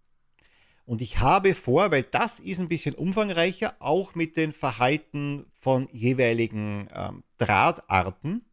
Und 0.87 1.03
ich 1.03 1.19
habe 1.19 1.55
vor, 1.55 1.91
weil 1.91 2.05
das 2.05 2.41
ist 2.41 2.59
ein 2.59 2.69
bisschen 2.69 2.95
umfangreicher, 2.95 3.77
auch 3.81 4.15
mit 4.15 4.39
den 4.39 4.53
Verhalten 4.53 5.45
von 5.61 5.91
jeweiligen 5.93 6.89
ähm, 6.95 7.23
Drahtarten, 7.37 8.47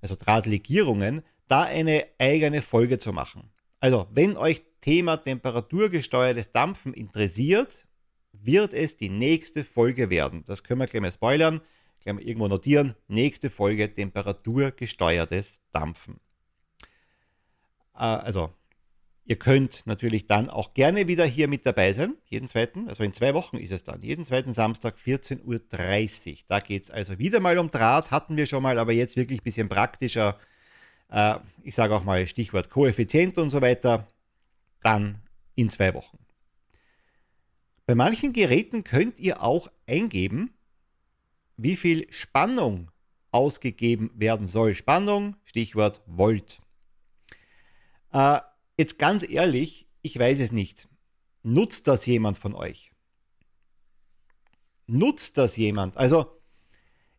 also 0.00 0.16
Drahtlegierungen, 0.16 1.22
da 1.46 1.62
eine 1.62 2.06
eigene 2.18 2.60
Folge 2.60 2.98
zu 2.98 3.12
machen. 3.12 3.52
Also, 3.78 4.08
wenn 4.10 4.36
euch 4.36 4.60
Thema 4.80 5.18
temperaturgesteuertes 5.18 6.50
Dampfen 6.50 6.92
interessiert, 6.92 7.86
wird 8.32 8.74
es 8.74 8.96
die 8.96 9.10
nächste 9.10 9.62
Folge 9.62 10.10
werden. 10.10 10.44
Das 10.44 10.64
können 10.64 10.80
wir 10.80 10.88
gleich 10.88 11.02
mal 11.02 11.12
spoilern, 11.12 11.60
gleich 12.00 12.16
mal 12.16 12.24
irgendwo 12.24 12.48
notieren. 12.48 12.96
Nächste 13.06 13.48
Folge 13.48 13.94
temperaturgesteuertes 13.94 15.60
Dampfen. 15.70 16.18
Äh, 17.94 18.02
also 18.02 18.50
Ihr 19.26 19.36
könnt 19.36 19.86
natürlich 19.86 20.26
dann 20.26 20.50
auch 20.50 20.74
gerne 20.74 21.08
wieder 21.08 21.24
hier 21.24 21.48
mit 21.48 21.64
dabei 21.64 21.92
sein, 21.94 22.14
jeden 22.26 22.46
zweiten, 22.46 22.88
also 22.88 23.02
in 23.02 23.14
zwei 23.14 23.32
Wochen 23.32 23.56
ist 23.56 23.72
es 23.72 23.82
dann, 23.82 24.02
jeden 24.02 24.22
zweiten 24.22 24.52
Samstag 24.52 24.96
14.30 24.98 25.42
Uhr. 26.32 26.38
Da 26.46 26.60
geht 26.60 26.84
es 26.84 26.90
also 26.90 27.18
wieder 27.18 27.40
mal 27.40 27.58
um 27.58 27.70
Draht, 27.70 28.10
hatten 28.10 28.36
wir 28.36 28.44
schon 28.44 28.62
mal, 28.62 28.78
aber 28.78 28.92
jetzt 28.92 29.16
wirklich 29.16 29.40
ein 29.40 29.44
bisschen 29.44 29.70
praktischer. 29.70 30.38
Äh, 31.10 31.36
ich 31.62 31.74
sage 31.74 31.94
auch 31.94 32.04
mal 32.04 32.26
Stichwort 32.26 32.68
Koeffizient 32.68 33.38
und 33.38 33.48
so 33.48 33.62
weiter. 33.62 34.06
Dann 34.82 35.22
in 35.54 35.70
zwei 35.70 35.94
Wochen. 35.94 36.18
Bei 37.86 37.94
manchen 37.94 38.34
Geräten 38.34 38.84
könnt 38.84 39.18
ihr 39.20 39.42
auch 39.42 39.70
eingeben, 39.86 40.52
wie 41.56 41.76
viel 41.76 42.12
Spannung 42.12 42.90
ausgegeben 43.30 44.10
werden 44.14 44.46
soll. 44.46 44.74
Spannung, 44.74 45.36
Stichwort 45.44 46.02
Volt. 46.04 46.60
Äh, 48.14 48.40
Jetzt 48.76 48.98
ganz 48.98 49.28
ehrlich, 49.28 49.86
ich 50.02 50.18
weiß 50.18 50.40
es 50.40 50.50
nicht. 50.50 50.88
Nutzt 51.42 51.86
das 51.86 52.06
jemand 52.06 52.38
von 52.38 52.54
euch? 52.54 52.92
Nutzt 54.86 55.38
das 55.38 55.56
jemand? 55.56 55.96
Also, 55.96 56.40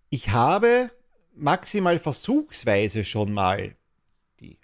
ich 0.09 0.29
habe 0.31 0.91
maximal 1.33 1.97
versuchsweise 1.97 3.03
schon 3.03 3.31
mal 3.31 3.75
die 4.39 4.57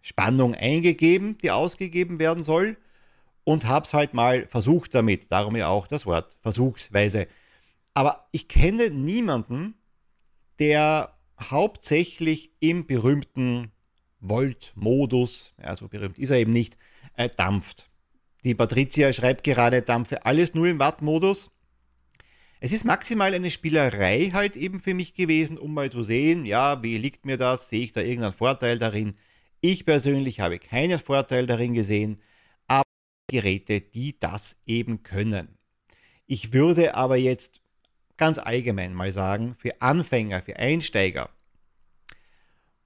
Spannung 0.00 0.54
eingegeben, 0.54 1.36
die 1.38 1.50
ausgegeben 1.50 2.18
werden 2.18 2.44
soll, 2.44 2.76
und 3.44 3.66
habe 3.66 3.86
es 3.86 3.94
halt 3.94 4.14
mal 4.14 4.46
versucht 4.46 4.94
damit. 4.94 5.30
Darum 5.30 5.56
ja 5.56 5.68
auch 5.68 5.86
das 5.86 6.06
Wort 6.06 6.38
versuchsweise. 6.40 7.26
Aber 7.94 8.28
ich 8.30 8.48
kenne 8.48 8.90
niemanden, 8.90 9.74
der 10.58 11.14
hauptsächlich 11.40 12.52
im 12.60 12.86
berühmten 12.86 13.70
Volt-Modus, 14.20 15.54
ja, 15.62 15.76
so 15.76 15.88
berühmt 15.88 16.18
ist 16.18 16.30
er 16.30 16.38
eben 16.38 16.52
nicht, 16.52 16.76
äh, 17.14 17.28
dampft. 17.36 17.88
Die 18.44 18.54
Patricia 18.54 19.12
schreibt 19.12 19.44
gerade, 19.44 19.82
dampfe 19.82 20.24
alles 20.24 20.54
nur 20.54 20.66
im 20.66 20.78
Watt-Modus. 20.78 21.50
Es 22.60 22.72
ist 22.72 22.84
maximal 22.84 23.34
eine 23.34 23.50
Spielerei 23.50 24.30
halt 24.32 24.56
eben 24.56 24.80
für 24.80 24.94
mich 24.94 25.14
gewesen, 25.14 25.58
um 25.58 25.74
mal 25.74 25.90
zu 25.90 26.02
sehen, 26.02 26.44
ja, 26.44 26.82
wie 26.82 26.98
liegt 26.98 27.24
mir 27.24 27.36
das, 27.36 27.68
sehe 27.68 27.84
ich 27.84 27.92
da 27.92 28.00
irgendeinen 28.00 28.32
Vorteil 28.32 28.78
darin. 28.78 29.14
Ich 29.60 29.84
persönlich 29.84 30.40
habe 30.40 30.58
keinen 30.58 30.98
Vorteil 30.98 31.46
darin 31.46 31.74
gesehen, 31.74 32.20
aber 32.66 32.84
Geräte, 33.30 33.80
die 33.80 34.18
das 34.18 34.56
eben 34.66 35.02
können. 35.02 35.56
Ich 36.26 36.52
würde 36.52 36.94
aber 36.94 37.16
jetzt 37.16 37.60
ganz 38.16 38.38
allgemein 38.38 38.92
mal 38.92 39.12
sagen, 39.12 39.54
für 39.54 39.80
Anfänger, 39.80 40.42
für 40.42 40.56
Einsteiger 40.56 41.30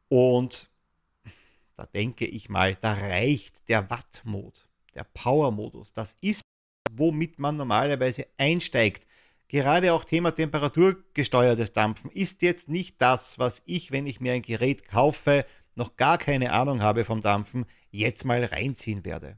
und 0.08 0.71
da 1.82 1.86
denke 1.86 2.26
ich 2.26 2.48
mal, 2.48 2.76
da 2.76 2.92
reicht 2.92 3.68
der 3.68 3.90
Watt-Mode, 3.90 4.60
der 4.94 5.02
Power-Modus. 5.02 5.92
Das 5.92 6.16
ist, 6.20 6.42
womit 6.92 7.40
man 7.40 7.56
normalerweise 7.56 8.28
einsteigt. 8.38 9.04
Gerade 9.48 9.92
auch 9.92 10.04
Thema 10.04 10.30
temperaturgesteuertes 10.30 11.72
Dampfen 11.72 12.12
ist 12.12 12.42
jetzt 12.42 12.68
nicht 12.68 13.02
das, 13.02 13.36
was 13.40 13.62
ich, 13.66 13.90
wenn 13.90 14.06
ich 14.06 14.20
mir 14.20 14.32
ein 14.32 14.42
Gerät 14.42 14.86
kaufe, 14.86 15.44
noch 15.74 15.96
gar 15.96 16.18
keine 16.18 16.52
Ahnung 16.52 16.82
habe 16.82 17.04
vom 17.04 17.20
Dampfen, 17.20 17.66
jetzt 17.90 18.24
mal 18.24 18.44
reinziehen 18.44 19.04
werde. 19.04 19.36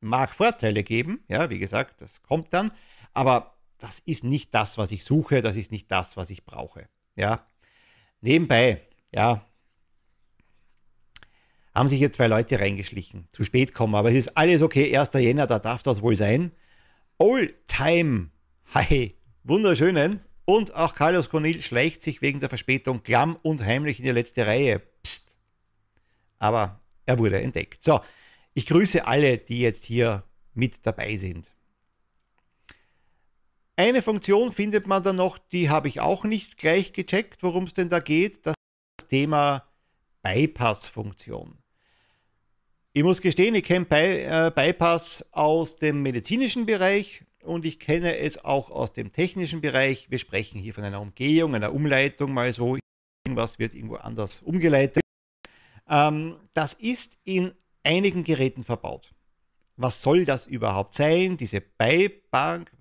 Mag 0.00 0.34
Vorteile 0.34 0.82
geben, 0.82 1.22
ja, 1.28 1.50
wie 1.50 1.58
gesagt, 1.58 2.00
das 2.00 2.22
kommt 2.22 2.54
dann, 2.54 2.72
aber 3.12 3.58
das 3.76 3.98
ist 4.06 4.24
nicht 4.24 4.54
das, 4.54 4.78
was 4.78 4.92
ich 4.92 5.04
suche, 5.04 5.42
das 5.42 5.56
ist 5.56 5.72
nicht 5.72 5.90
das, 5.92 6.16
was 6.16 6.30
ich 6.30 6.46
brauche. 6.46 6.88
Ja. 7.16 7.46
Nebenbei, 8.22 8.80
ja, 9.12 9.44
haben 11.78 11.88
sich 11.88 11.98
hier 11.98 12.12
zwei 12.12 12.26
Leute 12.26 12.60
reingeschlichen. 12.60 13.26
Zu 13.30 13.44
spät 13.44 13.74
kommen, 13.74 13.94
aber 13.94 14.10
es 14.10 14.16
ist 14.16 14.36
alles 14.36 14.62
okay. 14.62 14.96
1. 14.96 15.10
Jänner, 15.14 15.46
da 15.46 15.58
darf 15.58 15.82
das 15.82 16.02
wohl 16.02 16.16
sein. 16.16 16.52
All 17.18 17.54
Time 17.66 18.30
Hi, 18.74 19.14
wunderschönen. 19.44 20.20
Und 20.44 20.74
auch 20.74 20.94
Carlos 20.94 21.30
Cornil 21.30 21.62
schleicht 21.62 22.02
sich 22.02 22.20
wegen 22.20 22.40
der 22.40 22.50
Verspätung 22.50 23.02
klamm 23.02 23.36
und 23.36 23.64
heimlich 23.64 23.98
in 23.98 24.04
die 24.04 24.10
letzte 24.10 24.46
Reihe. 24.46 24.80
Psst. 25.02 25.38
Aber 26.38 26.80
er 27.06 27.18
wurde 27.18 27.40
entdeckt. 27.40 27.82
So, 27.82 28.00
ich 28.52 28.66
grüße 28.66 29.06
alle, 29.06 29.38
die 29.38 29.60
jetzt 29.60 29.84
hier 29.84 30.24
mit 30.52 30.86
dabei 30.86 31.16
sind. 31.16 31.54
Eine 33.76 34.02
Funktion 34.02 34.52
findet 34.52 34.86
man 34.86 35.02
dann 35.02 35.16
noch, 35.16 35.38
die 35.38 35.70
habe 35.70 35.88
ich 35.88 36.00
auch 36.00 36.24
nicht 36.24 36.58
gleich 36.58 36.92
gecheckt, 36.92 37.42
worum 37.42 37.64
es 37.64 37.72
denn 37.72 37.88
da 37.88 38.00
geht. 38.00 38.44
Das 38.44 38.54
Thema 39.08 39.66
Bypass-Funktion. 40.22 41.56
Ich 42.98 43.04
muss 43.04 43.20
gestehen, 43.20 43.54
ich 43.54 43.62
kenne 43.62 43.84
By 43.84 43.96
äh, 43.96 44.50
Bypass 44.52 45.24
aus 45.30 45.76
dem 45.76 46.02
medizinischen 46.02 46.66
Bereich 46.66 47.22
und 47.44 47.64
ich 47.64 47.78
kenne 47.78 48.18
es 48.18 48.44
auch 48.44 48.72
aus 48.72 48.92
dem 48.92 49.12
technischen 49.12 49.60
Bereich. 49.60 50.10
Wir 50.10 50.18
sprechen 50.18 50.60
hier 50.60 50.74
von 50.74 50.82
einer 50.82 51.00
Umgehung, 51.00 51.54
einer 51.54 51.72
Umleitung, 51.72 52.34
mal 52.34 52.52
so. 52.52 52.76
Irgendwas 53.24 53.60
wird 53.60 53.74
irgendwo 53.74 53.94
anders 53.94 54.42
umgeleitet. 54.42 55.00
Ähm, 55.88 56.40
das 56.54 56.74
ist 56.74 57.16
in 57.22 57.52
einigen 57.84 58.24
Geräten 58.24 58.64
verbaut. 58.64 59.14
Was 59.76 60.02
soll 60.02 60.24
das 60.24 60.48
überhaupt 60.48 60.94
sein? 60.94 61.36
Diese 61.36 61.60
Beipack, 61.60 62.72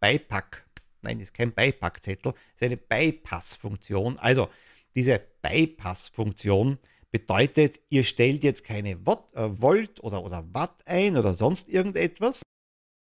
Beipack, 0.00 0.64
nein, 1.02 1.20
ist 1.20 1.34
kein 1.34 1.52
Beipackzettel, 1.52 2.32
ist 2.54 2.62
eine 2.62 2.78
Bypass-Funktion. 2.78 4.18
Also 4.20 4.48
diese 4.94 5.20
Bypass-Funktion 5.42 6.78
Bedeutet, 7.10 7.80
ihr 7.88 8.04
stellt 8.04 8.44
jetzt 8.44 8.62
keine 8.62 9.04
Watt, 9.04 9.34
äh, 9.34 9.60
Volt 9.60 10.02
oder, 10.02 10.22
oder 10.22 10.44
Watt 10.54 10.86
ein 10.86 11.16
oder 11.16 11.34
sonst 11.34 11.68
irgendetwas, 11.68 12.42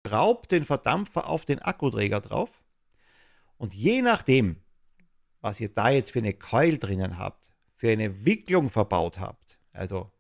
schraubt 0.07 0.53
den 0.53 0.65
Verdampfer 0.65 1.29
auf 1.29 1.45
den 1.45 1.59
Akkuträger 1.59 2.21
drauf. 2.21 2.63
Und 3.57 3.75
je 3.75 4.03
nachdem, 4.03 4.63
was 5.41 5.59
ihr 5.61 5.69
da 5.69 5.91
jetzt 5.91 6.13
für 6.13 6.21
eine 6.21 6.33
Keul 6.33 6.79
drinnen 6.79 7.19
habt, 7.19 7.53
für 7.75 7.91
eine 7.91 8.25
Wicklung 8.25 8.71
verbaut 8.71 9.19
habt, 9.19 9.59
also 9.73 10.13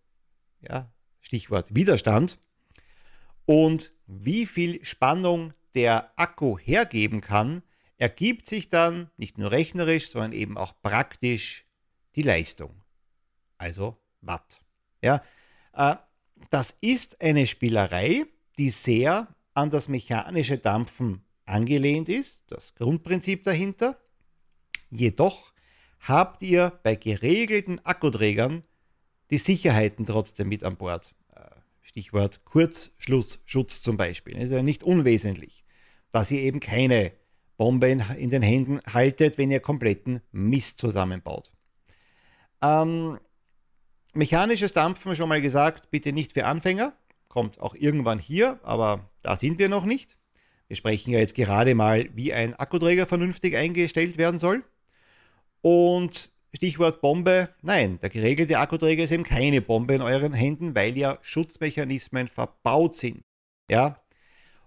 ja, 0.60 0.92
Stichwort 1.20 1.74
Widerstand, 1.74 2.38
und 3.44 3.92
wie 4.06 4.44
viel 4.46 4.84
Spannung 4.84 5.54
der 5.74 6.12
Akku 6.18 6.58
hergeben 6.58 7.20
kann, 7.20 7.62
ergibt 7.96 8.46
sich 8.46 8.68
dann 8.68 9.10
nicht 9.16 9.38
nur 9.38 9.52
rechnerisch, 9.52 10.10
sondern 10.10 10.32
eben 10.32 10.58
auch 10.58 10.74
praktisch 10.82 11.66
die 12.16 12.22
Leistung 12.22 12.82
also 13.58 13.96
Watt. 14.20 14.60
Ja, 15.02 15.22
äh, 15.74 15.96
das 16.50 16.74
ist 16.80 17.20
eine 17.20 17.46
Spielerei, 17.46 18.24
die 18.58 18.70
sehr 18.70 19.28
an 19.54 19.70
das 19.70 19.88
mechanische 19.88 20.58
Dampfen 20.58 21.24
angelehnt 21.44 22.08
ist, 22.08 22.44
das 22.48 22.74
Grundprinzip 22.74 23.42
dahinter. 23.44 23.98
Jedoch 24.90 25.52
habt 26.00 26.42
ihr 26.42 26.78
bei 26.82 26.94
geregelten 26.94 27.84
Akkuträgern 27.84 28.64
die 29.30 29.38
Sicherheiten 29.38 30.06
trotzdem 30.06 30.48
mit 30.48 30.64
an 30.64 30.76
Bord. 30.76 31.14
Äh, 31.34 31.40
Stichwort 31.80 32.44
Kurzschlussschutz 32.44 33.82
zum 33.82 33.96
Beispiel. 33.96 34.34
Das 34.34 34.44
ist 34.44 34.52
ja 34.52 34.62
nicht 34.62 34.82
unwesentlich, 34.82 35.64
dass 36.10 36.30
ihr 36.30 36.40
eben 36.40 36.60
keine 36.60 37.12
Bombe 37.56 37.88
in, 37.88 38.30
den 38.30 38.42
Händen 38.42 38.80
haltet, 38.92 39.36
wenn 39.36 39.50
ihr 39.50 39.60
kompletten 39.60 40.20
Mist 40.30 40.78
zusammenbaut. 40.78 41.50
Ähm, 42.62 43.18
Mechanisches 44.18 44.72
Dampfen, 44.72 45.14
schon 45.14 45.28
mal 45.28 45.40
gesagt, 45.40 45.92
bitte 45.92 46.12
nicht 46.12 46.32
für 46.32 46.44
Anfänger. 46.44 46.92
Kommt 47.28 47.60
auch 47.60 47.76
irgendwann 47.76 48.18
hier, 48.18 48.58
aber 48.64 49.08
da 49.22 49.36
sind 49.36 49.60
wir 49.60 49.68
noch 49.68 49.84
nicht. 49.84 50.16
Wir 50.66 50.74
sprechen 50.74 51.12
ja 51.12 51.20
jetzt 51.20 51.36
gerade 51.36 51.76
mal, 51.76 52.08
wie 52.16 52.32
ein 52.32 52.56
Akkuträger 52.56 53.06
vernünftig 53.06 53.56
eingestellt 53.56 54.18
werden 54.18 54.40
soll. 54.40 54.64
Und 55.60 56.32
Stichwort 56.52 57.00
Bombe. 57.00 57.50
Nein, 57.62 58.00
der 58.00 58.10
geregelte 58.10 58.58
Akkuträger 58.58 59.04
ist 59.04 59.12
eben 59.12 59.22
keine 59.22 59.62
Bombe 59.62 59.94
in 59.94 60.02
euren 60.02 60.32
Händen, 60.32 60.74
weil 60.74 60.96
ja 60.96 61.18
Schutzmechanismen 61.22 62.26
verbaut 62.26 62.96
sind. 62.96 63.20
Ja, 63.70 64.02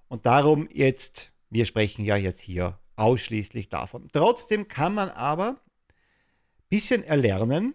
und 0.07 0.25
darum 0.25 0.69
jetzt, 0.71 1.33
wir 1.49 1.65
sprechen 1.65 2.05
ja 2.05 2.15
jetzt 2.15 2.39
hier 2.39 2.79
ausschließlich 2.95 3.67
davon. 3.67 4.07
Trotzdem 4.13 4.69
kann 4.69 4.93
man 4.93 5.09
aber 5.09 5.49
ein 5.49 6.67
bisschen 6.69 7.03
erlernen, 7.03 7.73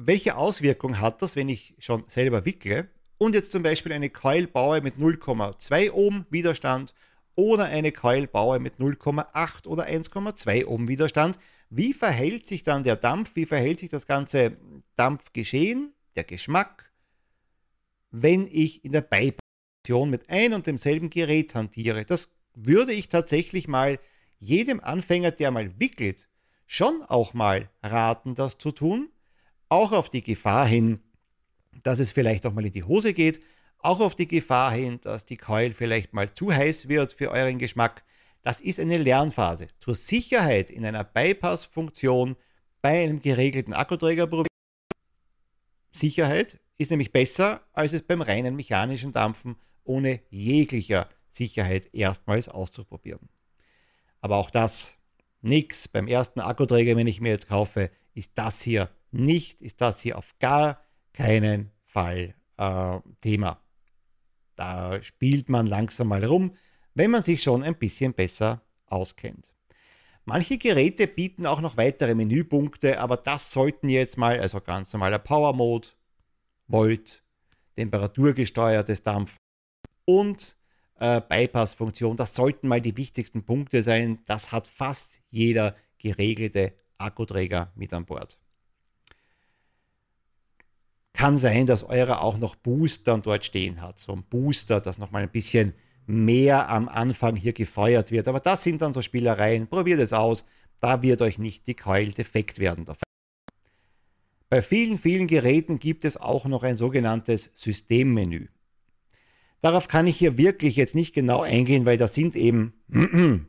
welche 0.00 0.36
Auswirkung 0.36 1.00
hat 1.00 1.22
das, 1.22 1.34
wenn 1.34 1.48
ich 1.48 1.74
schon 1.80 2.04
selber 2.06 2.44
wickle 2.44 2.88
und 3.18 3.34
jetzt 3.34 3.50
zum 3.50 3.64
Beispiel 3.64 3.92
eine 3.92 4.10
Coil 4.10 4.46
baue 4.46 4.80
mit 4.80 4.94
0,2 4.94 5.90
Ohm 5.90 6.24
Widerstand 6.30 6.94
oder 7.34 7.64
eine 7.64 7.90
Coil 7.90 8.28
baue 8.28 8.60
mit 8.60 8.76
0,8 8.76 9.66
oder 9.66 9.86
1,2 9.86 10.66
Ohm 10.66 10.86
Widerstand. 10.86 11.40
Wie 11.68 11.92
verhält 11.92 12.46
sich 12.46 12.62
dann 12.62 12.84
der 12.84 12.94
Dampf? 12.94 13.34
Wie 13.34 13.44
verhält 13.44 13.80
sich 13.80 13.88
das 13.88 14.06
ganze 14.06 14.56
Dampfgeschehen, 14.94 15.92
der 16.14 16.22
Geschmack, 16.22 16.92
wenn 18.12 18.46
ich 18.46 18.84
in 18.84 18.92
der 18.92 19.00
Bypass 19.00 19.40
mit 20.06 20.30
ein 20.30 20.54
und 20.54 20.68
demselben 20.68 21.10
Gerät 21.10 21.56
hantiere? 21.56 22.04
Das 22.04 22.28
würde 22.54 22.92
ich 22.92 23.08
tatsächlich 23.08 23.66
mal 23.66 23.98
jedem 24.38 24.78
Anfänger, 24.78 25.32
der 25.32 25.50
mal 25.50 25.80
wickelt, 25.80 26.28
schon 26.66 27.02
auch 27.02 27.34
mal 27.34 27.68
raten, 27.82 28.36
das 28.36 28.58
zu 28.58 28.70
tun. 28.70 29.10
Auch 29.68 29.92
auf 29.92 30.08
die 30.10 30.22
Gefahr 30.22 30.66
hin, 30.66 31.00
dass 31.82 31.98
es 31.98 32.12
vielleicht 32.12 32.46
auch 32.46 32.52
mal 32.52 32.64
in 32.64 32.72
die 32.72 32.84
Hose 32.84 33.12
geht. 33.12 33.40
Auch 33.78 34.00
auf 34.00 34.14
die 34.14 34.26
Gefahr 34.26 34.72
hin, 34.72 35.00
dass 35.02 35.26
die 35.26 35.36
Coil 35.36 35.70
vielleicht 35.70 36.12
mal 36.12 36.32
zu 36.32 36.52
heiß 36.52 36.88
wird 36.88 37.12
für 37.12 37.30
euren 37.30 37.58
Geschmack. 37.58 38.02
Das 38.42 38.60
ist 38.60 38.80
eine 38.80 38.98
Lernphase. 38.98 39.68
Zur 39.78 39.94
Sicherheit 39.94 40.70
in 40.70 40.84
einer 40.84 41.04
Bypass-Funktion 41.04 42.36
bei 42.80 43.02
einem 43.02 43.20
geregelten 43.20 43.72
Akkuträger 43.72 44.26
probieren. 44.26 44.46
Sicherheit 45.92 46.60
ist 46.76 46.90
nämlich 46.90 47.12
besser, 47.12 47.62
als 47.72 47.92
es 47.92 48.02
beim 48.02 48.22
reinen 48.22 48.56
mechanischen 48.56 49.12
Dampfen 49.12 49.56
ohne 49.84 50.20
jeglicher 50.30 51.08
Sicherheit 51.28 51.88
erstmals 51.92 52.48
auszuprobieren. 52.48 53.28
Aber 54.20 54.36
auch 54.36 54.50
das 54.50 54.96
nichts. 55.40 55.88
Beim 55.88 56.08
ersten 56.08 56.40
Akkuträger, 56.40 56.96
wenn 56.96 57.06
ich 57.06 57.20
mir 57.20 57.30
jetzt 57.30 57.48
kaufe, 57.48 57.90
ist 58.14 58.32
das 58.34 58.62
hier 58.62 58.90
nicht, 59.10 59.60
ist 59.62 59.80
das 59.80 60.00
hier 60.00 60.18
auf 60.18 60.38
gar 60.38 60.80
keinen 61.12 61.70
Fall 61.86 62.34
äh, 62.56 62.98
Thema. 63.20 63.60
Da 64.56 65.00
spielt 65.02 65.48
man 65.48 65.66
langsam 65.66 66.08
mal 66.08 66.24
rum, 66.24 66.54
wenn 66.94 67.10
man 67.10 67.22
sich 67.22 67.42
schon 67.42 67.62
ein 67.62 67.78
bisschen 67.78 68.12
besser 68.12 68.62
auskennt. 68.86 69.52
Manche 70.24 70.58
Geräte 70.58 71.06
bieten 71.06 71.46
auch 71.46 71.60
noch 71.60 71.76
weitere 71.76 72.14
Menüpunkte, 72.14 73.00
aber 73.00 73.16
das 73.16 73.50
sollten 73.50 73.88
jetzt 73.88 74.18
mal, 74.18 74.38
also 74.40 74.60
ganz 74.60 74.92
normaler 74.92 75.18
Power 75.18 75.54
Mode, 75.54 75.88
Volt, 76.66 77.22
temperaturgesteuertes 77.76 79.02
Dampf 79.02 79.36
und 80.04 80.56
äh, 80.96 81.20
Bypass-Funktion. 81.20 82.16
Das 82.16 82.34
sollten 82.34 82.68
mal 82.68 82.80
die 82.80 82.96
wichtigsten 82.96 83.44
Punkte 83.44 83.82
sein. 83.82 84.18
Das 84.26 84.52
hat 84.52 84.66
fast 84.66 85.20
jeder 85.28 85.76
geregelte 85.98 86.74
Akkuträger 86.98 87.72
mit 87.74 87.94
an 87.94 88.04
Bord. 88.04 88.38
Kann 91.18 91.36
sein, 91.36 91.66
dass 91.66 91.82
eurer 91.82 92.22
auch 92.22 92.38
noch 92.38 92.54
Booster 92.54 93.18
dort 93.18 93.44
stehen 93.44 93.82
hat. 93.82 93.98
So 93.98 94.12
ein 94.12 94.22
Booster, 94.22 94.80
das 94.80 94.98
nochmal 94.98 95.24
ein 95.24 95.32
bisschen 95.32 95.74
mehr 96.06 96.68
am 96.68 96.88
Anfang 96.88 97.34
hier 97.34 97.52
gefeuert 97.52 98.12
wird. 98.12 98.28
Aber 98.28 98.38
das 98.38 98.62
sind 98.62 98.82
dann 98.82 98.92
so 98.92 99.02
Spielereien. 99.02 99.66
Probiert 99.66 99.98
es 99.98 100.12
aus. 100.12 100.44
Da 100.78 101.02
wird 101.02 101.20
euch 101.20 101.40
nicht 101.40 101.66
die 101.66 101.74
Keul 101.74 102.12
defekt 102.12 102.60
werden. 102.60 102.86
Bei 104.48 104.62
vielen, 104.62 104.96
vielen 104.96 105.26
Geräten 105.26 105.80
gibt 105.80 106.04
es 106.04 106.16
auch 106.16 106.44
noch 106.44 106.62
ein 106.62 106.76
sogenanntes 106.76 107.50
Systemmenü. 107.56 108.46
Darauf 109.60 109.88
kann 109.88 110.06
ich 110.06 110.18
hier 110.18 110.38
wirklich 110.38 110.76
jetzt 110.76 110.94
nicht 110.94 111.16
genau 111.16 111.40
eingehen, 111.40 111.84
weil 111.84 111.96
das 111.96 112.14
sind 112.14 112.36
eben 112.36 112.74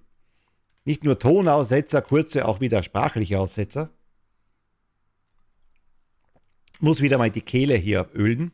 nicht 0.85 1.03
nur 1.03 1.19
Tonaussetzer, 1.19 2.01
kurze, 2.01 2.47
auch 2.47 2.61
wieder 2.61 2.81
sprachliche 2.81 3.39
Aussetzer. 3.39 3.91
Muss 6.81 7.01
wieder 7.01 7.17
mal 7.17 7.29
die 7.29 7.41
Kehle 7.41 7.75
hier 7.75 8.09
ölen. 8.13 8.51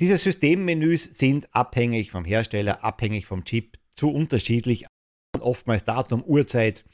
Diese 0.00 0.16
Systemmenüs 0.16 1.04
sind 1.04 1.54
abhängig 1.54 2.10
vom 2.10 2.24
Hersteller, 2.24 2.82
abhängig 2.82 3.26
vom 3.26 3.44
Chip, 3.44 3.78
zu 3.94 4.10
unterschiedlich. 4.10 4.86
Oftmals 5.38 5.84
Datum, 5.84 6.24
Uhrzeit, 6.24 6.84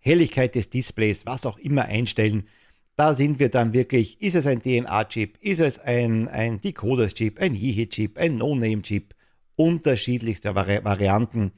Helligkeit 0.00 0.54
des 0.54 0.70
Displays, 0.70 1.26
was 1.26 1.44
auch 1.44 1.58
immer 1.58 1.84
einstellen. 1.86 2.48
Da 2.96 3.12
sind 3.12 3.40
wir 3.40 3.50
dann 3.50 3.74
wirklich, 3.74 4.22
ist 4.22 4.36
es 4.36 4.46
ein 4.46 4.62
DNA-Chip, 4.62 5.36
ist 5.42 5.58
es 5.58 5.78
ein, 5.78 6.28
ein 6.28 6.60
Decoders-Chip, 6.60 7.40
ein 7.40 7.52
Yehi-Chip, 7.52 8.16
ein 8.16 8.36
No-Name-Chip, 8.36 9.14
unterschiedlichste 9.56 10.54
Vari 10.54 10.82
Varianten. 10.82 11.52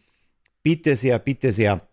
Bitte 0.65 0.97
sehr, 0.97 1.21
bitte 1.21 1.53
sehr, 1.53 1.87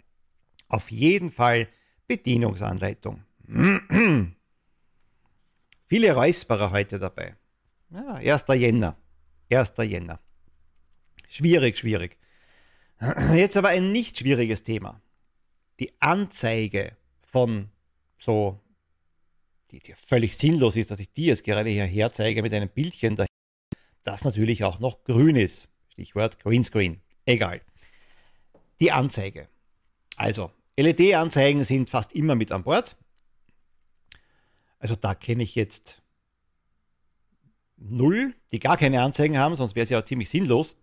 auf 0.68 0.90
jeden 0.90 1.30
Fall 1.30 1.68
Bedienungsanleitung. 2.08 3.24
Viele 5.88 6.14
Räusperer 6.14 6.72
heute 6.72 7.00
dabei. 7.00 7.36
Ja, 7.90 8.16
1. 8.16 8.46
Jänner. 8.56 8.98
1. 9.50 9.74
Jänner. 9.84 10.20
Schwierig, 11.28 11.78
schwierig. 11.78 12.18
Jetzt 13.34 13.58
aber 13.58 13.70
ein 13.70 13.92
nicht 13.92 14.18
schwieriges 14.18 14.64
Thema. 14.64 15.02
Die 15.80 15.94
Anzeige 16.00 16.96
von 17.22 17.70
so 18.18 18.62
die 19.72 19.82
ja 19.90 19.96
völlig 20.08 20.38
sinnlos 20.38 20.76
ist, 20.76 20.92
dass 20.92 21.00
ich 21.00 21.12
die 21.12 21.26
jetzt 21.26 21.44
gerade 21.44 21.70
hierher 21.70 22.12
zeige 22.12 22.42
mit 22.42 22.54
einem 22.54 22.70
Bildchen, 22.70 23.16
das 24.04 24.24
natürlich 24.24 24.64
auch 24.64 24.80
noch 24.80 25.04
grün 25.04 25.36
ist. 25.36 25.70
Stichwort 25.90 26.40
Greenscreen. 26.40 27.02
Egal. 27.26 27.62
Die 28.80 28.92
Anzeige. 28.92 29.48
Also, 30.18 30.52
LED-Anzeigen 30.78 31.64
sind 31.64 31.90
fast 31.90 32.14
immer 32.14 32.36
mit 32.36 32.52
an 32.52 32.64
Bord. 32.64 32.96
Also 34.86 34.96
da 34.96 35.16
kenne 35.16 35.42
ich 35.42 35.56
jetzt 35.56 36.04
null, 37.76 38.36
die 38.52 38.60
gar 38.60 38.78
keine 38.78 39.02
Anzeigen 39.02 39.40
haben, 39.40 39.56
sonst 39.56 39.74
wäre 39.74 39.84
es 39.84 39.90
ja 39.90 40.06
ziemlich 40.06 40.30
sinnlos. 40.30 40.78